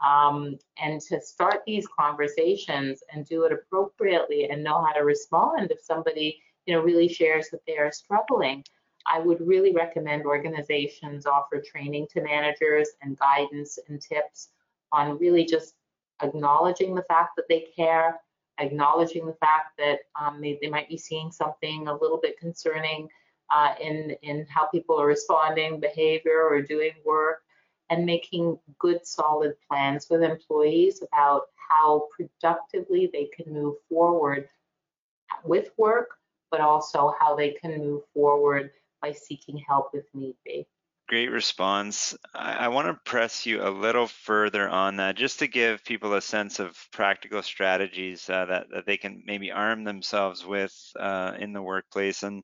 um, 0.05 0.59
and 0.79 1.01
to 1.03 1.21
start 1.21 1.63
these 1.67 1.87
conversations 1.87 3.03
and 3.13 3.27
do 3.27 3.45
it 3.45 3.53
appropriately 3.53 4.49
and 4.51 4.63
know 4.63 4.85
how 4.85 4.93
to 4.93 5.05
respond. 5.05 5.71
If 5.71 5.81
somebody 5.81 6.41
you 6.67 6.75
know, 6.75 6.83
really 6.83 7.09
shares 7.09 7.49
that 7.51 7.61
they 7.67 7.77
are 7.77 7.93
struggling, 7.93 8.65
I 9.11 9.19
would 9.21 9.47
really 9.47 9.73
recommend 9.73 10.25
organizations 10.25 11.27
offer 11.27 11.61
training 11.61 12.09
to 12.13 12.23
managers 12.23 12.89
and 13.03 13.19
guidance 13.19 13.79
and 13.89 14.01
tips 14.01 14.49
on 14.93 15.19
really 15.19 15.45
just 15.45 15.75
acknowledging 16.23 16.95
the 16.95 17.03
fact 17.03 17.37
that 17.37 17.45
they 17.49 17.67
care, 17.77 18.21
acknowledging 18.59 19.27
the 19.27 19.35
fact 19.35 19.77
that 19.79 20.01
um, 20.19 20.41
they, 20.41 20.59
they 20.63 20.69
might 20.69 20.89
be 20.89 20.97
seeing 20.97 21.31
something 21.31 21.87
a 21.87 21.97
little 21.97 22.19
bit 22.19 22.39
concerning 22.39 23.09
uh, 23.55 23.75
in, 23.81 24.17
in 24.23 24.47
how 24.49 24.67
people 24.67 25.01
are 25.01 25.07
responding, 25.07 25.79
behavior, 25.79 26.43
or 26.43 26.61
doing 26.61 26.93
work, 27.05 27.43
and 27.89 28.05
making 28.05 28.59
good, 28.79 29.07
solid 29.07 29.55
plans 29.69 30.09
with 30.11 30.23
employees 30.23 31.03
about 31.03 31.43
how 31.71 32.09
productively 32.17 33.09
they 33.13 33.27
can 33.27 33.53
move 33.53 33.77
forward 33.89 34.49
with 35.45 35.71
work, 35.77 36.17
but 36.51 36.61
also 36.61 37.15
how 37.21 37.37
they 37.37 37.53
can 37.53 37.79
move 37.79 38.03
forward 38.13 38.71
by 39.01 39.13
seeking 39.13 39.59
help 39.59 39.91
if 39.95 40.05
need 40.15 40.35
be. 40.45 40.67
Great 41.07 41.31
response. 41.31 42.17
I, 42.35 42.55
I 42.55 42.69
want 42.69 42.89
to 42.89 43.11
press 43.11 43.45
you 43.45 43.63
a 43.63 43.69
little 43.69 44.07
further 44.07 44.69
on 44.69 44.97
that 44.97 45.17
just 45.17 45.41
to 45.41 45.47
give 45.47 45.85
people 45.85 46.15
a 46.15 46.23
sense 46.23 46.59
of 46.59 46.77
practical 46.93 47.43
strategies 47.43 48.29
uh, 48.31 48.47
that, 48.47 48.67
that 48.73 48.87
they 48.87 48.97
can 48.97 49.23
maybe 49.27 49.53
arm 49.53 49.85
themselves 49.85 50.45
with 50.45 50.75
uh, 50.99 51.33
in 51.39 51.53
the 51.53 51.63
workplace. 51.63 52.23
And 52.23 52.43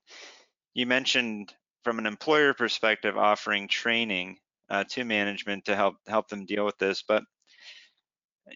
you 0.80 0.86
mentioned 0.86 1.54
from 1.84 1.98
an 1.98 2.06
employer 2.06 2.54
perspective 2.54 3.16
offering 3.16 3.68
training 3.68 4.38
uh, 4.70 4.84
to 4.84 5.04
management 5.04 5.66
to 5.66 5.76
help 5.76 5.96
help 6.06 6.28
them 6.28 6.46
deal 6.46 6.64
with 6.64 6.78
this, 6.78 7.02
but 7.02 7.22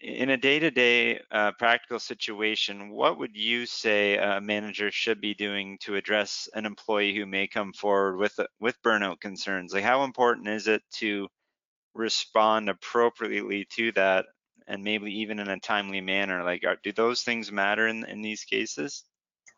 in 0.01 0.29
a 0.29 0.37
day-to-day 0.37 1.19
uh, 1.31 1.51
practical 1.57 1.99
situation, 1.99 2.89
what 2.89 3.17
would 3.19 3.35
you 3.37 3.65
say 3.65 4.17
a 4.17 4.41
manager 4.41 4.91
should 4.91 5.21
be 5.21 5.33
doing 5.33 5.77
to 5.81 5.95
address 5.95 6.49
an 6.53 6.65
employee 6.65 7.15
who 7.15 7.25
may 7.25 7.47
come 7.47 7.71
forward 7.73 8.17
with 8.17 8.37
with 8.59 8.81
burnout 8.83 9.19
concerns? 9.21 9.73
Like, 9.73 9.83
how 9.83 10.03
important 10.03 10.47
is 10.47 10.67
it 10.67 10.81
to 10.95 11.27
respond 11.93 12.69
appropriately 12.69 13.67
to 13.73 13.91
that, 13.93 14.25
and 14.67 14.83
maybe 14.83 15.11
even 15.21 15.39
in 15.39 15.47
a 15.47 15.59
timely 15.59 16.01
manner? 16.01 16.43
Like, 16.43 16.63
are, 16.65 16.77
do 16.83 16.91
those 16.91 17.21
things 17.21 17.51
matter 17.51 17.87
in 17.87 18.03
in 18.05 18.21
these 18.21 18.43
cases? 18.43 19.03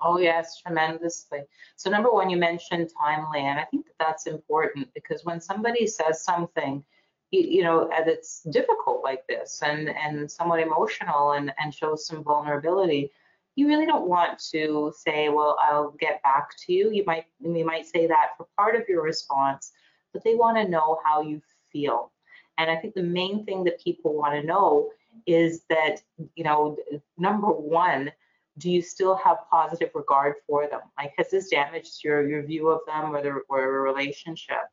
Oh 0.01 0.19
yes, 0.19 0.61
tremendously. 0.61 1.39
So 1.75 1.89
number 1.89 2.11
one, 2.11 2.29
you 2.29 2.37
mentioned 2.37 2.91
timely, 3.01 3.39
and 3.39 3.59
I 3.59 3.63
think 3.65 3.87
that 3.87 3.95
that's 3.99 4.27
important 4.27 4.89
because 4.93 5.25
when 5.25 5.41
somebody 5.41 5.87
says 5.87 6.23
something 6.23 6.83
you, 7.31 7.41
you 7.41 7.63
know, 7.63 7.89
it's 7.91 8.41
difficult 8.51 9.03
like 9.03 9.25
this 9.27 9.61
and, 9.63 9.89
and 9.89 10.29
somewhat 10.29 10.59
emotional 10.59 11.33
and, 11.33 11.51
and 11.59 11.73
shows 11.73 12.05
some 12.05 12.23
vulnerability, 12.23 13.11
you 13.55 13.67
really 13.67 13.85
don't 13.85 14.07
want 14.07 14.39
to 14.51 14.93
say, 14.95 15.29
well, 15.29 15.57
I'll 15.61 15.91
get 15.99 16.21
back 16.23 16.49
to 16.65 16.73
you. 16.73 16.91
You 16.91 17.03
might, 17.05 17.25
you 17.39 17.65
might 17.65 17.87
say 17.87 18.07
that 18.07 18.29
for 18.37 18.47
part 18.55 18.75
of 18.75 18.87
your 18.87 19.01
response, 19.01 19.71
but 20.13 20.23
they 20.23 20.35
want 20.35 20.57
to 20.57 20.67
know 20.67 20.99
how 21.03 21.21
you 21.21 21.41
feel. 21.71 22.11
And 22.59 22.69
I 22.69 22.75
think 22.75 22.93
the 22.93 23.03
main 23.03 23.45
thing 23.45 23.63
that 23.65 23.81
people 23.83 24.13
want 24.13 24.33
to 24.33 24.45
know 24.45 24.89
is 25.25 25.63
that, 25.69 25.97
you 26.35 26.43
know, 26.43 26.77
number 27.17 27.47
one, 27.47 28.11
do 28.57 28.71
you 28.71 28.81
still 28.81 29.15
have 29.15 29.37
positive 29.51 29.91
regard 29.93 30.35
for 30.47 30.67
them? 30.67 30.81
Like, 30.97 31.13
has 31.17 31.29
this 31.29 31.49
damaged 31.49 32.03
your, 32.03 32.27
your 32.27 32.43
view 32.43 32.69
of 32.69 32.81
them 32.87 33.15
or, 33.15 33.21
the, 33.21 33.41
or 33.49 33.63
a 33.63 33.81
relationship? 33.81 34.63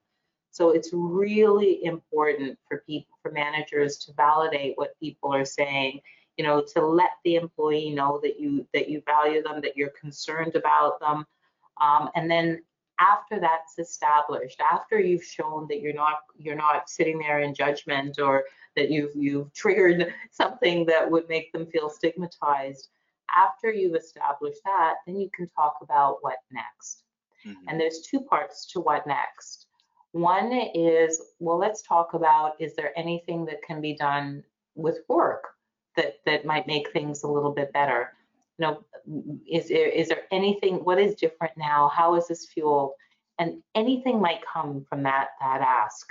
So 0.50 0.70
it's 0.70 0.90
really 0.92 1.84
important 1.84 2.58
for 2.68 2.84
people, 2.86 3.18
for 3.22 3.32
managers 3.32 3.96
to 4.04 4.12
validate 4.12 4.74
what 4.76 4.98
people 5.00 5.34
are 5.34 5.44
saying, 5.44 6.00
you 6.36 6.44
know, 6.44 6.64
to 6.74 6.86
let 6.86 7.10
the 7.24 7.34
employee 7.34 7.90
know 7.90 8.20
that 8.22 8.38
you 8.38 8.66
that 8.72 8.88
you 8.88 9.02
value 9.04 9.42
them, 9.42 9.60
that 9.62 9.76
you're 9.76 9.92
concerned 10.00 10.54
about 10.54 11.00
them. 11.00 11.26
Um, 11.80 12.08
and 12.14 12.30
then 12.30 12.62
after 13.00 13.40
that's 13.40 13.78
established, 13.78 14.60
after 14.60 15.00
you've 15.00 15.24
shown 15.24 15.66
that 15.68 15.80
you're 15.80 15.92
not 15.92 16.18
you're 16.38 16.54
not 16.54 16.88
sitting 16.88 17.18
there 17.18 17.40
in 17.40 17.52
judgment 17.52 18.20
or 18.20 18.44
that 18.76 18.90
you've 18.90 19.14
you've 19.16 19.52
triggered 19.54 20.14
something 20.30 20.86
that 20.86 21.10
would 21.10 21.28
make 21.28 21.52
them 21.52 21.66
feel 21.66 21.90
stigmatized, 21.90 22.88
after 23.35 23.73
you've 23.73 23.95
established 23.95 24.61
that, 24.64 24.95
then 25.07 25.19
you 25.19 25.31
can 25.35 25.49
talk 25.49 25.76
about 25.83 26.19
what 26.21 26.38
next. 26.50 27.04
Mm-hmm. 27.47 27.69
And 27.69 27.81
there's 27.81 28.00
two 28.00 28.21
parts 28.21 28.66
to 28.73 28.81
what 28.81 29.07
next. 29.07 29.66
One 30.12 30.52
is, 30.52 31.21
well, 31.40 31.59
let's 31.59 31.83
talk 31.83 32.14
about 32.14 32.54
is 32.61 32.76
there 32.76 32.97
anything 32.97 33.45
that 33.47 33.62
can 33.62 33.81
be 33.81 33.95
done 33.95 34.45
with 34.75 34.99
work 35.09 35.45
that 35.97 36.16
that 36.26 36.45
might 36.45 36.66
make 36.66 36.90
things 36.93 37.23
a 37.23 37.28
little 37.28 37.52
bit 37.52 37.73
better? 37.73 38.12
You 38.59 38.66
know, 38.66 39.40
is 39.50 39.69
there 39.69 39.88
is 39.88 40.09
there 40.09 40.23
anything? 40.31 40.85
What 40.85 41.00
is 41.00 41.16
different 41.16 41.57
now? 41.57 41.90
How 41.93 42.14
is 42.14 42.28
this 42.28 42.47
fueled? 42.47 42.93
And 43.40 43.62
anything 43.75 44.21
might 44.21 44.40
come 44.47 44.87
from 44.88 45.02
that 45.02 45.31
that 45.40 45.61
ask. 45.61 46.07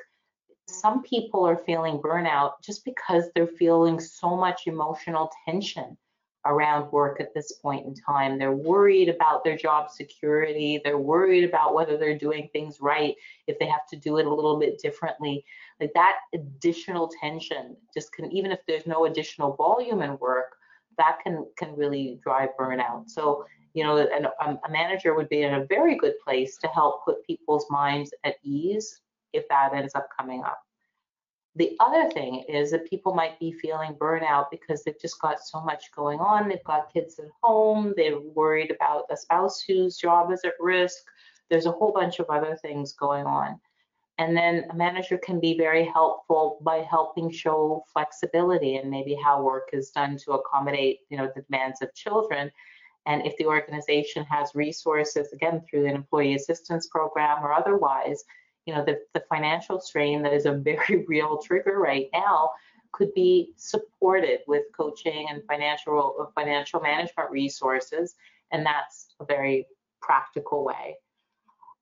Some 0.67 1.03
people 1.03 1.45
are 1.45 1.57
feeling 1.57 1.99
burnout 1.99 2.53
just 2.61 2.83
because 2.83 3.25
they're 3.33 3.47
feeling 3.47 3.99
so 3.99 4.35
much 4.35 4.67
emotional 4.67 5.31
tension 5.45 5.97
around 6.45 6.91
work 6.91 7.19
at 7.21 7.33
this 7.33 7.53
point 7.53 7.85
in 7.85 7.93
time. 7.95 8.37
They're 8.37 8.51
worried 8.51 9.09
about 9.09 9.43
their 9.43 9.57
job 9.57 9.89
security. 9.89 10.81
They're 10.83 10.97
worried 10.97 11.43
about 11.43 11.73
whether 11.73 11.97
they're 11.97 12.17
doing 12.17 12.49
things 12.51 12.79
right, 12.81 13.15
if 13.47 13.57
they 13.59 13.65
have 13.65 13.87
to 13.89 13.95
do 13.95 14.17
it 14.17 14.25
a 14.25 14.33
little 14.33 14.59
bit 14.59 14.79
differently. 14.79 15.45
Like 15.79 15.93
that 15.93 16.17
additional 16.33 17.11
tension 17.21 17.77
just 17.93 18.11
can, 18.13 18.31
even 18.31 18.51
if 18.51 18.59
there's 18.67 18.85
no 18.85 19.05
additional 19.05 19.55
volume 19.55 20.01
in 20.01 20.17
work, 20.19 20.55
that 20.97 21.17
can 21.23 21.45
can 21.57 21.75
really 21.75 22.19
drive 22.23 22.49
burnout. 22.59 23.09
So, 23.09 23.45
you 23.73 23.83
know, 23.83 23.97
an, 23.97 24.27
a 24.39 24.71
manager 24.71 25.15
would 25.15 25.29
be 25.29 25.41
in 25.41 25.55
a 25.55 25.65
very 25.65 25.97
good 25.97 26.13
place 26.23 26.57
to 26.57 26.67
help 26.67 27.03
put 27.05 27.25
people's 27.25 27.65
minds 27.69 28.13
at 28.23 28.35
ease 28.43 29.01
if 29.33 29.47
that 29.49 29.73
ends 29.73 29.95
up 29.95 30.07
coming 30.17 30.43
up. 30.43 30.61
The 31.55 31.77
other 31.79 32.09
thing 32.09 32.45
is 32.49 32.71
that 32.71 32.89
people 32.89 33.13
might 33.13 33.39
be 33.39 33.51
feeling 33.51 33.93
burnout 33.93 34.49
because 34.49 34.83
they've 34.83 34.99
just 34.99 35.21
got 35.21 35.39
so 35.39 35.61
much 35.61 35.91
going 35.95 36.19
on. 36.19 36.49
They've 36.49 36.63
got 36.63 36.91
kids 36.91 37.19
at 37.19 37.25
home, 37.43 37.93
they're 37.95 38.19
worried 38.19 38.71
about 38.71 39.05
a 39.11 39.17
spouse 39.17 39.61
whose 39.61 39.97
job 39.97 40.31
is 40.31 40.41
at 40.43 40.53
risk. 40.59 41.03
There's 41.49 41.67
a 41.67 41.71
whole 41.71 41.91
bunch 41.91 42.19
of 42.19 42.29
other 42.29 42.55
things 42.55 42.93
going 42.93 43.25
on. 43.25 43.59
And 44.17 44.35
then 44.37 44.65
a 44.69 44.75
manager 44.75 45.17
can 45.17 45.39
be 45.39 45.57
very 45.57 45.85
helpful 45.85 46.59
by 46.61 46.77
helping 46.77 47.31
show 47.31 47.83
flexibility 47.91 48.77
and 48.77 48.89
maybe 48.89 49.15
how 49.15 49.41
work 49.41 49.69
is 49.73 49.89
done 49.89 50.17
to 50.25 50.33
accommodate, 50.33 50.99
you 51.09 51.17
know, 51.17 51.31
the 51.35 51.41
demands 51.41 51.81
of 51.81 51.93
children. 51.93 52.51
And 53.05 53.25
if 53.25 53.35
the 53.37 53.45
organization 53.45 54.23
has 54.25 54.55
resources, 54.55 55.33
again, 55.33 55.61
through 55.61 55.87
an 55.87 55.95
employee 55.95 56.35
assistance 56.35 56.87
program 56.87 57.43
or 57.43 57.53
otherwise, 57.53 58.23
you 58.65 58.73
know, 58.73 58.83
the, 58.83 58.99
the 59.13 59.23
financial 59.29 59.79
strain 59.79 60.21
that 60.23 60.33
is 60.33 60.45
a 60.45 60.53
very 60.53 61.05
real 61.07 61.37
trigger 61.37 61.79
right 61.79 62.09
now 62.13 62.51
could 62.91 63.13
be 63.13 63.51
supported 63.55 64.39
with 64.47 64.63
coaching 64.77 65.25
and 65.29 65.41
financial 65.47 66.31
financial 66.35 66.79
management 66.79 67.29
resources, 67.31 68.15
and 68.51 68.65
that's 68.65 69.07
a 69.19 69.25
very 69.25 69.65
practical 70.01 70.63
way. 70.63 70.95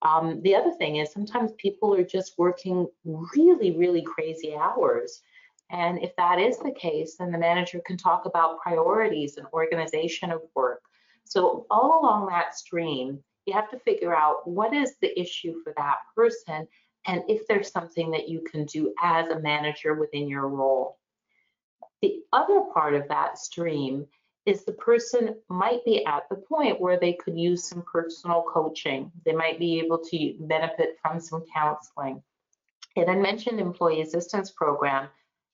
Um, 0.03 0.41
the 0.41 0.55
other 0.55 0.71
thing 0.71 0.95
is 0.95 1.11
sometimes 1.11 1.51
people 1.57 1.93
are 1.93 2.03
just 2.03 2.37
working 2.37 2.87
really, 3.03 3.77
really 3.77 4.01
crazy 4.01 4.55
hours. 4.55 5.21
And 5.69 6.01
if 6.01 6.15
that 6.15 6.39
is 6.39 6.57
the 6.57 6.71
case, 6.71 7.17
then 7.17 7.31
the 7.31 7.37
manager 7.37 7.81
can 7.85 7.97
talk 7.97 8.25
about 8.25 8.59
priorities 8.59 9.37
and 9.37 9.45
organization 9.53 10.31
of 10.31 10.41
work. 10.55 10.81
So 11.23 11.65
all 11.69 12.01
along 12.01 12.27
that 12.27 12.57
stream, 12.57 13.23
you 13.51 13.57
have 13.57 13.69
to 13.71 13.79
figure 13.79 14.15
out 14.15 14.47
what 14.47 14.73
is 14.73 14.95
the 15.01 15.19
issue 15.19 15.61
for 15.61 15.73
that 15.75 15.97
person 16.15 16.65
and 17.05 17.21
if 17.27 17.45
there's 17.47 17.71
something 17.71 18.11
that 18.11 18.29
you 18.29 18.41
can 18.49 18.65
do 18.65 18.93
as 19.01 19.27
a 19.27 19.39
manager 19.39 19.95
within 19.95 20.29
your 20.29 20.47
role. 20.47 20.97
The 22.01 22.21
other 22.31 22.61
part 22.73 22.93
of 22.93 23.07
that 23.09 23.37
stream 23.37 24.07
is 24.45 24.63
the 24.63 24.71
person 24.73 25.35
might 25.49 25.83
be 25.83 26.05
at 26.05 26.29
the 26.29 26.35
point 26.35 26.79
where 26.79 26.97
they 26.97 27.13
could 27.13 27.37
use 27.37 27.67
some 27.67 27.83
personal 27.83 28.43
coaching. 28.47 29.11
They 29.25 29.33
might 29.33 29.59
be 29.59 29.79
able 29.79 29.99
to 30.05 30.35
benefit 30.39 30.97
from 31.01 31.19
some 31.19 31.43
counseling. 31.53 32.23
And 32.95 33.09
I 33.09 33.15
mentioned 33.15 33.59
employee 33.59 34.01
assistance 34.01 34.51
program. 34.51 35.09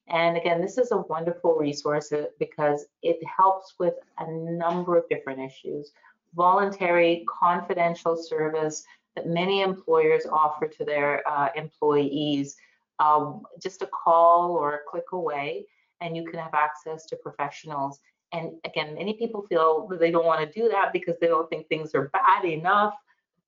And 0.08 0.38
again, 0.38 0.62
this 0.62 0.78
is 0.78 0.92
a 0.92 0.98
wonderful 0.98 1.56
resource 1.56 2.14
because 2.40 2.86
it 3.02 3.20
helps 3.26 3.74
with 3.80 3.96
a 4.20 4.32
number 4.32 4.98
of 4.98 5.10
different 5.10 5.40
issues 5.40 5.92
voluntary, 6.36 7.26
confidential 7.40 8.16
service 8.16 8.84
that 9.16 9.28
many 9.28 9.62
employers 9.62 10.26
offer 10.32 10.68
to 10.68 10.86
their 10.86 11.28
uh, 11.28 11.50
employees. 11.56 12.56
Um, 13.00 13.44
just 13.62 13.82
a 13.82 13.88
call 13.88 14.52
or 14.52 14.76
a 14.76 14.80
click 14.90 15.12
away, 15.12 15.66
and 16.02 16.16
you 16.16 16.26
can 16.26 16.40
have 16.40 16.54
access 16.54 17.06
to 17.08 17.16
professionals. 17.16 18.00
And 18.34 18.54
again, 18.66 18.96
many 18.96 19.14
people 19.14 19.46
feel 19.48 19.88
that 19.90 20.00
they 20.00 20.12
don't 20.12 20.26
want 20.26 20.42
to 20.42 20.60
do 20.60 20.70
that 20.70 20.94
because 20.94 21.16
they 21.20 21.28
don't 21.28 21.50
think 21.50 21.68
things 21.68 21.94
are 21.96 22.10
bad 22.10 22.46
enough. 22.46 22.96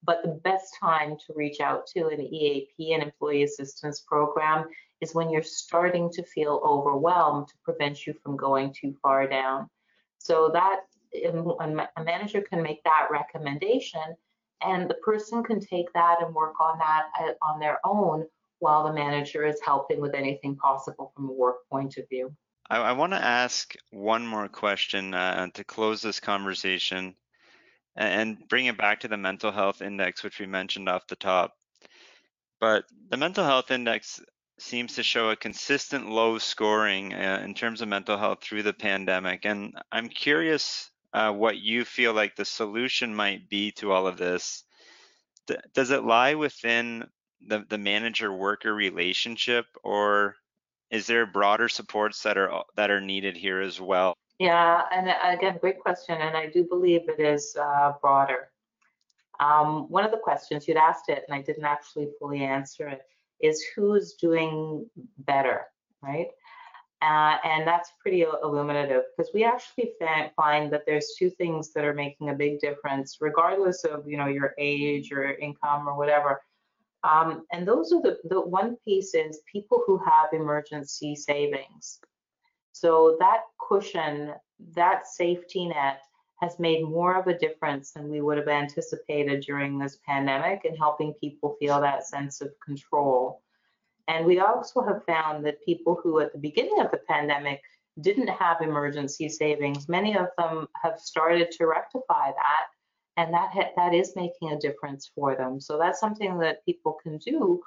But 0.03 0.23
the 0.23 0.39
best 0.43 0.75
time 0.79 1.17
to 1.27 1.33
reach 1.35 1.59
out 1.59 1.85
to 1.87 2.07
an 2.07 2.21
EAP, 2.21 2.93
an 2.93 3.01
employee 3.01 3.43
assistance 3.43 4.01
program, 4.01 4.65
is 5.01 5.13
when 5.13 5.29
you're 5.29 5.43
starting 5.43 6.09
to 6.11 6.23
feel 6.23 6.61
overwhelmed 6.63 7.47
to 7.49 7.53
prevent 7.63 8.05
you 8.07 8.13
from 8.23 8.37
going 8.37 8.73
too 8.73 8.95
far 9.01 9.27
down. 9.27 9.69
So 10.17 10.49
that 10.53 10.81
a 11.13 12.03
manager 12.03 12.41
can 12.41 12.61
make 12.61 12.83
that 12.83 13.07
recommendation 13.11 14.15
and 14.61 14.89
the 14.89 14.95
person 14.95 15.43
can 15.43 15.59
take 15.59 15.91
that 15.93 16.17
and 16.21 16.33
work 16.33 16.59
on 16.59 16.77
that 16.79 17.03
uh, 17.21 17.31
on 17.41 17.59
their 17.59 17.79
own 17.85 18.25
while 18.59 18.83
the 18.83 18.93
manager 18.93 19.45
is 19.45 19.59
helping 19.63 20.01
with 20.01 20.13
anything 20.13 20.55
possible 20.55 21.11
from 21.15 21.29
a 21.29 21.31
work 21.31 21.67
point 21.69 21.97
of 21.97 22.07
view. 22.09 22.33
I, 22.69 22.77
I 22.77 22.91
want 22.91 23.13
to 23.13 23.23
ask 23.23 23.73
one 23.91 24.27
more 24.27 24.47
question 24.47 25.13
uh, 25.13 25.47
to 25.53 25.63
close 25.63 26.01
this 26.01 26.19
conversation 26.19 27.15
and 27.95 28.37
bring 28.47 28.65
it 28.65 28.77
back 28.77 29.01
to 29.01 29.07
the 29.07 29.17
mental 29.17 29.51
health 29.51 29.81
index, 29.81 30.23
which 30.23 30.39
we 30.39 30.45
mentioned 30.45 30.89
off 30.89 31.07
the 31.07 31.15
top. 31.15 31.53
But 32.59 32.83
the 33.09 33.17
mental 33.17 33.45
health 33.45 33.71
index 33.71 34.21
seems 34.57 34.95
to 34.95 35.03
show 35.03 35.29
a 35.29 35.37
consistent 35.37 36.09
low 36.09 36.37
scoring 36.37 37.13
uh, 37.13 37.41
in 37.43 37.53
terms 37.53 37.81
of 37.81 37.87
mental 37.87 38.17
health 38.17 38.39
through 38.41 38.63
the 38.63 38.73
pandemic. 38.73 39.45
And 39.45 39.73
I'm 39.91 40.09
curious 40.09 40.91
uh, 41.13 41.31
what 41.31 41.57
you 41.57 41.85
feel 41.85 42.13
like 42.13 42.35
the 42.35 42.45
solution 42.45 43.13
might 43.13 43.49
be 43.49 43.71
to 43.73 43.91
all 43.91 44.07
of 44.07 44.17
this. 44.17 44.63
D- 45.47 45.55
does 45.73 45.91
it 45.91 46.03
lie 46.03 46.35
within 46.35 47.05
the, 47.45 47.65
the 47.69 47.77
manager 47.77 48.31
worker 48.31 48.73
relationship 48.73 49.65
or 49.83 50.35
is 50.91 51.07
there 51.07 51.25
broader 51.25 51.69
supports 51.69 52.23
that 52.23 52.37
are 52.37 52.63
that 52.75 52.89
are 52.89 53.01
needed 53.01 53.37
here 53.37 53.61
as 53.61 53.79
well? 53.79 54.15
Yeah, 54.39 54.83
and 54.91 55.09
uh, 55.09 55.13
again, 55.25 55.57
great 55.59 55.79
question, 55.79 56.15
and 56.19 56.35
I 56.35 56.47
do 56.47 56.63
believe 56.63 57.01
it 57.07 57.19
is 57.19 57.55
uh, 57.59 57.93
broader. 58.01 58.49
Um, 59.39 59.89
one 59.89 60.03
of 60.03 60.11
the 60.11 60.17
questions 60.17 60.67
you'd 60.67 60.77
asked 60.77 61.09
it, 61.09 61.23
and 61.27 61.35
I 61.35 61.41
didn't 61.41 61.65
actually 61.65 62.09
fully 62.19 62.43
answer 62.43 62.87
it, 62.87 63.01
is 63.41 63.63
who's 63.75 64.13
doing 64.13 64.85
better, 65.19 65.67
right? 66.01 66.27
Uh, 67.01 67.37
and 67.45 67.65
that's 67.65 67.93
pretty 68.01 68.25
illuminative 68.43 69.03
because 69.15 69.31
we 69.33 69.45
actually 69.45 69.91
find 70.35 70.71
that 70.71 70.83
there's 70.85 71.13
two 71.17 71.29
things 71.29 71.71
that 71.71 71.85
are 71.85 71.93
making 71.93 72.29
a 72.29 72.33
big 72.33 72.59
difference, 72.59 73.17
regardless 73.21 73.85
of 73.85 74.05
you 74.05 74.17
know 74.17 74.27
your 74.27 74.53
age 74.57 75.11
or 75.13 75.33
income 75.35 75.87
or 75.87 75.95
whatever. 75.95 76.41
Um, 77.05 77.45
and 77.53 77.65
those 77.65 77.93
are 77.93 78.01
the 78.01 78.17
the 78.25 78.41
one 78.41 78.75
piece 78.83 79.13
is 79.13 79.39
people 79.49 79.81
who 79.87 79.97
have 79.99 80.33
emergency 80.33 81.15
savings. 81.15 81.99
So 82.73 83.15
that 83.19 83.43
cushion, 83.65 84.33
that 84.75 85.07
safety 85.07 85.67
net, 85.67 86.01
has 86.41 86.59
made 86.59 86.83
more 86.83 87.15
of 87.15 87.27
a 87.27 87.37
difference 87.37 87.91
than 87.91 88.09
we 88.09 88.21
would 88.21 88.37
have 88.37 88.47
anticipated 88.47 89.41
during 89.41 89.77
this 89.77 89.99
pandemic 90.05 90.65
in 90.65 90.75
helping 90.75 91.13
people 91.15 91.55
feel 91.59 91.81
that 91.81 92.07
sense 92.07 92.41
of 92.41 92.49
control. 92.65 93.41
And 94.09 94.25
we 94.25 94.39
also 94.39 94.81
have 94.81 95.05
found 95.05 95.45
that 95.45 95.63
people 95.63 95.99
who 96.03 96.19
at 96.19 96.33
the 96.33 96.39
beginning 96.39 96.79
of 96.79 96.89
the 96.89 96.99
pandemic 97.07 97.61
didn't 98.01 98.27
have 98.27 98.57
emergency 98.61 99.29
savings, 99.29 99.87
many 99.87 100.17
of 100.17 100.27
them 100.37 100.67
have 100.81 100.99
started 100.99 101.51
to 101.51 101.67
rectify 101.67 102.31
that. 102.31 102.65
And 103.17 103.33
that, 103.33 103.51
ha- 103.53 103.71
that 103.75 103.93
is 103.93 104.15
making 104.15 104.51
a 104.51 104.59
difference 104.59 105.11
for 105.13 105.35
them. 105.35 105.61
So 105.61 105.77
that's 105.77 105.99
something 105.99 106.39
that 106.39 106.65
people 106.65 106.97
can 107.03 107.19
do 107.19 107.61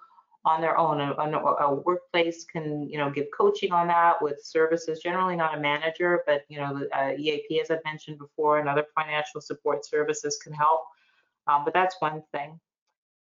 on 0.45 0.61
their 0.61 0.77
own. 0.77 1.01
A, 1.01 1.13
a, 1.13 1.31
a 1.31 1.75
workplace 1.75 2.45
can, 2.45 2.89
you 2.89 2.99
know, 2.99 3.11
give 3.11 3.27
coaching 3.37 3.71
on 3.71 3.87
that 3.87 4.21
with 4.21 4.41
services, 4.43 4.99
generally 5.01 5.37
not 5.37 5.57
a 5.57 5.61
manager, 5.61 6.25
but, 6.27 6.43
you 6.49 6.59
know, 6.59 6.77
the 6.77 6.99
uh, 6.99 7.13
EAP, 7.17 7.61
as 7.61 7.71
I've 7.71 7.85
mentioned 7.85 8.19
before, 8.19 8.59
and 8.59 8.69
other 8.69 8.87
financial 8.97 9.41
support 9.41 9.87
services 9.87 10.41
can 10.43 10.53
help. 10.53 10.81
Um, 11.47 11.65
but 11.65 11.75
that's 11.75 11.97
one 12.01 12.23
thing. 12.33 12.59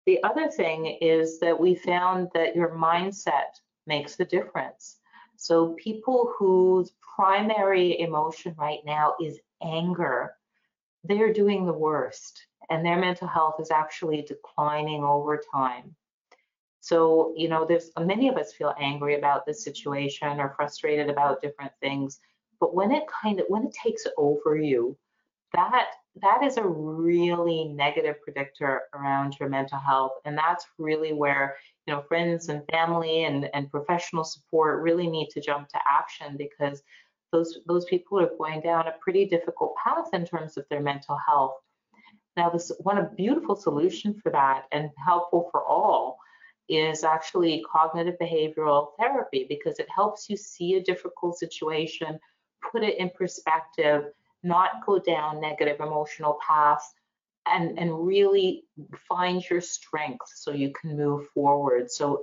The 0.07 0.23
other 0.23 0.49
thing 0.49 0.87
is 1.01 1.41
that 1.41 1.59
we 1.59 1.75
found 1.75 2.29
that 2.35 2.55
your 2.55 2.71
mindset 2.71 3.59
makes 3.87 4.21
a 4.21 4.25
difference. 4.25 4.99
So 5.37 5.75
people 5.75 6.33
whose 6.39 6.93
primary 7.17 8.01
emotion 8.01 8.55
right 8.59 8.81
now 8.85 9.15
is 9.21 9.39
anger, 9.63 10.35
they're 11.05 11.33
doing 11.33 11.65
the 11.67 11.73
worst 11.73 12.47
and 12.71 12.85
their 12.85 12.99
mental 12.99 13.29
health 13.29 13.57
is 13.61 13.71
actually 13.71 14.23
declining 14.23 15.05
over 15.05 15.43
time. 15.53 15.95
So, 16.81 17.33
you 17.37 17.49
know, 17.49 17.65
there's 17.65 17.91
many 17.99 18.29
of 18.29 18.37
us 18.37 18.53
feel 18.53 18.75
angry 18.79 19.17
about 19.17 19.47
this 19.47 19.65
situation 19.65 20.39
or 20.41 20.55
frustrated 20.55 21.09
about 21.09 21.41
different 21.41 21.73
things, 21.81 22.21
but 22.61 22.75
when 22.75 22.93
it 22.93 23.05
kind 23.07 23.41
of 23.41 23.47
when 23.49 23.65
it 23.65 23.73
takes 23.73 24.07
over 24.19 24.57
you, 24.57 24.97
that 25.55 25.87
that 26.23 26.45
is 26.45 26.57
a 26.57 26.65
really 26.65 27.65
negative 27.65 28.17
predictor 28.23 28.83
around 28.95 29.37
your 29.39 29.49
mental 29.49 29.79
health 29.79 30.13
and 30.25 30.37
that's 30.37 30.67
really 30.79 31.13
where 31.13 31.57
you 31.87 31.95
know 31.95 32.03
friends 32.03 32.49
and 32.49 32.63
family 32.71 33.25
and, 33.25 33.49
and 33.55 33.71
professional 33.71 34.25
support 34.25 34.83
really 34.83 35.09
need 35.09 35.29
to 35.31 35.41
jump 35.41 35.69
to 35.69 35.79
action 35.89 36.37
because 36.37 36.83
those 37.33 37.59
those 37.67 37.85
people 37.87 38.21
are 38.21 38.31
going 38.39 38.61
down 38.61 38.87
a 38.87 38.95
pretty 39.01 39.27
difficult 39.27 39.75
path 39.83 40.09
in 40.13 40.25
terms 40.25 40.57
of 40.57 40.65
their 40.71 40.81
mental 40.81 41.19
health. 41.27 41.55
Now 42.37 42.49
this 42.49 42.71
one 42.81 42.99
a 42.99 43.11
beautiful 43.17 43.57
solution 43.57 44.15
for 44.23 44.31
that 44.31 44.65
and 44.73 44.91
helpful 45.05 45.49
for 45.51 45.65
all 45.65 46.17
is 46.69 47.05
actually 47.05 47.63
cognitive 47.71 48.15
behavioral 48.21 48.91
therapy 48.99 49.47
because 49.49 49.79
it 49.79 49.89
helps 49.95 50.31
you 50.31 50.37
see 50.37 50.77
a 50.77 50.83
difficult 50.83 51.37
situation, 51.37 52.19
put 52.73 52.83
it 52.83 52.99
in 52.99 53.11
perspective, 53.11 54.05
not 54.45 54.87
go 54.87 54.99
down 54.99 55.41
negative 55.41 55.81
emotional 55.81 56.39
paths, 56.47 56.93
and, 57.47 57.79
and 57.79 58.07
really 58.07 58.65
find 59.09 59.43
your 59.51 59.61
strength 59.61 60.27
so 60.35 60.53
you 60.53 60.73
can 60.73 60.97
move 60.97 61.29
forward. 61.35 61.91
So 61.91 62.23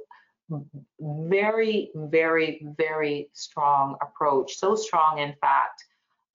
very, 0.99 1.91
very, 1.95 2.65
very 2.77 3.29
strong 3.33 3.97
approach. 4.01 4.57
So 4.57 4.75
strong, 4.75 5.19
in 5.19 5.33
fact, 5.39 5.83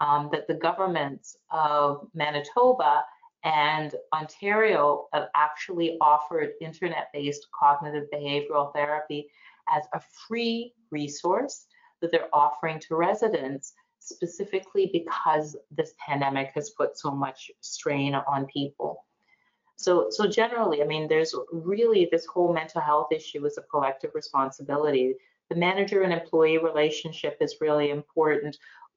um, 0.01 0.29
that 0.33 0.47
the 0.47 0.55
governments 0.55 1.37
of 1.51 2.07
Manitoba 2.15 3.05
and 3.45 3.95
Ontario 4.15 5.07
have 5.13 5.29
actually 5.35 5.97
offered 6.01 6.51
internet-based 6.61 7.47
cognitive 7.59 8.05
behavioral 8.13 8.73
therapy 8.75 9.29
as 9.69 9.85
a 9.93 10.01
free 10.27 10.73
resource 10.91 11.67
that 12.01 12.11
they're 12.11 12.29
offering 12.33 12.81
to 12.81 12.97
residents 12.97 13.73
specifically 13.99 14.91
because 14.93 15.57
this 15.71 15.95
pandemic 16.05 16.53
has 16.55 16.71
put 16.71 16.99
so 16.99 17.11
much 17.11 17.51
strain 17.61 18.15
on 18.15 18.47
people. 18.47 19.05
So, 19.77 20.07
so 20.11 20.27
generally, 20.27 20.83
I 20.83 20.87
mean, 20.87 21.07
there's 21.07 21.35
really 21.53 22.09
this 22.11 22.25
whole 22.27 22.53
mental 22.53 22.81
health 22.81 23.09
issue 23.13 23.45
is 23.45 23.59
a 23.59 23.63
collective 23.63 24.13
responsibility. 24.15 25.15
The 25.51 25.57
manager 25.57 26.03
and 26.03 26.13
employee 26.13 26.59
relationship 26.59 27.37
is 27.41 27.61
really 27.61 27.91
important 27.91 28.57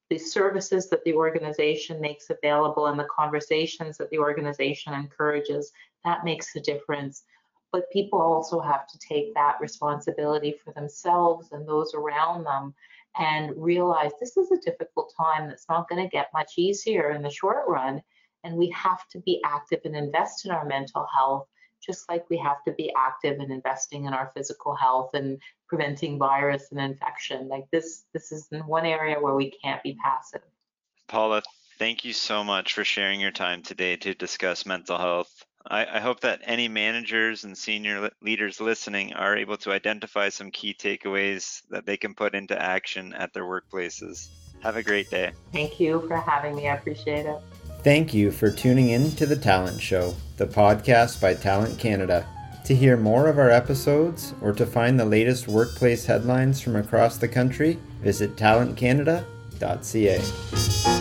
the 0.09 0.17
services 0.17 0.89
that 0.89 1.03
the 1.03 1.13
organization 1.13 2.01
makes 2.01 2.29
available 2.29 2.87
and 2.87 2.99
the 2.99 3.07
conversations 3.15 3.97
that 3.97 4.09
the 4.09 4.17
organization 4.17 4.93
encourages, 4.93 5.71
that 6.03 6.25
makes 6.25 6.55
a 6.55 6.59
difference. 6.59 7.23
But 7.71 7.91
people 7.91 8.19
also 8.19 8.59
have 8.59 8.87
to 8.87 8.97
take 8.97 9.33
that 9.35 9.61
responsibility 9.61 10.55
for 10.63 10.73
themselves 10.73 11.51
and 11.51 11.67
those 11.67 11.93
around 11.93 12.43
them 12.43 12.73
and 13.17 13.51
realize 13.55 14.11
this 14.19 14.37
is 14.37 14.51
a 14.51 14.57
difficult 14.57 15.13
time 15.17 15.47
that's 15.47 15.67
not 15.69 15.89
going 15.89 16.01
to 16.01 16.09
get 16.09 16.27
much 16.33 16.53
easier 16.57 17.11
in 17.11 17.21
the 17.21 17.29
short 17.29 17.67
run. 17.67 18.01
And 18.43 18.55
we 18.55 18.69
have 18.69 19.07
to 19.11 19.19
be 19.19 19.41
active 19.45 19.81
and 19.83 19.95
invest 19.95 20.45
in 20.45 20.51
our 20.51 20.65
mental 20.65 21.05
health 21.13 21.47
just 21.85 22.09
like 22.09 22.29
we 22.29 22.37
have 22.37 22.63
to 22.65 22.71
be 22.73 22.91
active 22.97 23.39
in 23.39 23.51
investing 23.51 24.05
in 24.05 24.13
our 24.13 24.31
physical 24.35 24.75
health 24.75 25.11
and 25.13 25.41
preventing 25.67 26.17
virus 26.17 26.67
and 26.71 26.79
infection. 26.79 27.47
Like 27.47 27.65
this, 27.71 28.05
this 28.13 28.31
is 28.31 28.47
one 28.65 28.85
area 28.85 29.19
where 29.19 29.35
we 29.35 29.51
can't 29.63 29.81
be 29.83 29.97
passive. 30.03 30.41
Paula, 31.07 31.41
thank 31.77 32.03
you 32.03 32.13
so 32.13 32.43
much 32.43 32.73
for 32.73 32.83
sharing 32.83 33.19
your 33.19 33.31
time 33.31 33.63
today 33.63 33.95
to 33.97 34.13
discuss 34.13 34.65
mental 34.65 34.97
health. 34.97 35.45
I, 35.67 35.85
I 35.85 35.99
hope 35.99 36.21
that 36.21 36.41
any 36.43 36.67
managers 36.67 37.43
and 37.43 37.55
senior 37.57 38.09
leaders 38.21 38.61
listening 38.61 39.13
are 39.13 39.37
able 39.37 39.57
to 39.57 39.71
identify 39.71 40.29
some 40.29 40.51
key 40.51 40.73
takeaways 40.73 41.61
that 41.69 41.85
they 41.85 41.97
can 41.97 42.13
put 42.13 42.35
into 42.35 42.59
action 42.59 43.13
at 43.13 43.33
their 43.33 43.43
workplaces. 43.43 44.29
Have 44.61 44.77
a 44.77 44.83
great 44.83 45.09
day. 45.09 45.31
Thank 45.53 45.79
you 45.79 46.05
for 46.07 46.17
having 46.17 46.55
me. 46.55 46.67
I 46.67 46.75
appreciate 46.75 47.25
it. 47.25 47.37
Thank 47.83 48.13
you 48.13 48.31
for 48.31 48.51
tuning 48.51 48.89
in 48.89 49.11
to 49.11 49.25
The 49.25 49.37
Talent 49.37 49.81
Show, 49.81 50.15
the 50.37 50.47
podcast 50.47 51.21
by 51.21 51.33
Talent 51.33 51.79
Canada. 51.79 52.27
To 52.65 52.75
hear 52.75 52.97
more 52.97 53.27
of 53.27 53.39
our 53.39 53.49
episodes 53.49 54.33
or 54.41 54.51
to 54.53 54.65
find 54.65 54.99
the 54.99 55.05
latest 55.05 55.47
workplace 55.47 56.05
headlines 56.05 56.59
from 56.61 56.75
across 56.75 57.17
the 57.17 57.29
country, 57.29 57.79
visit 58.01 58.35
talentcanada.ca. 58.35 60.98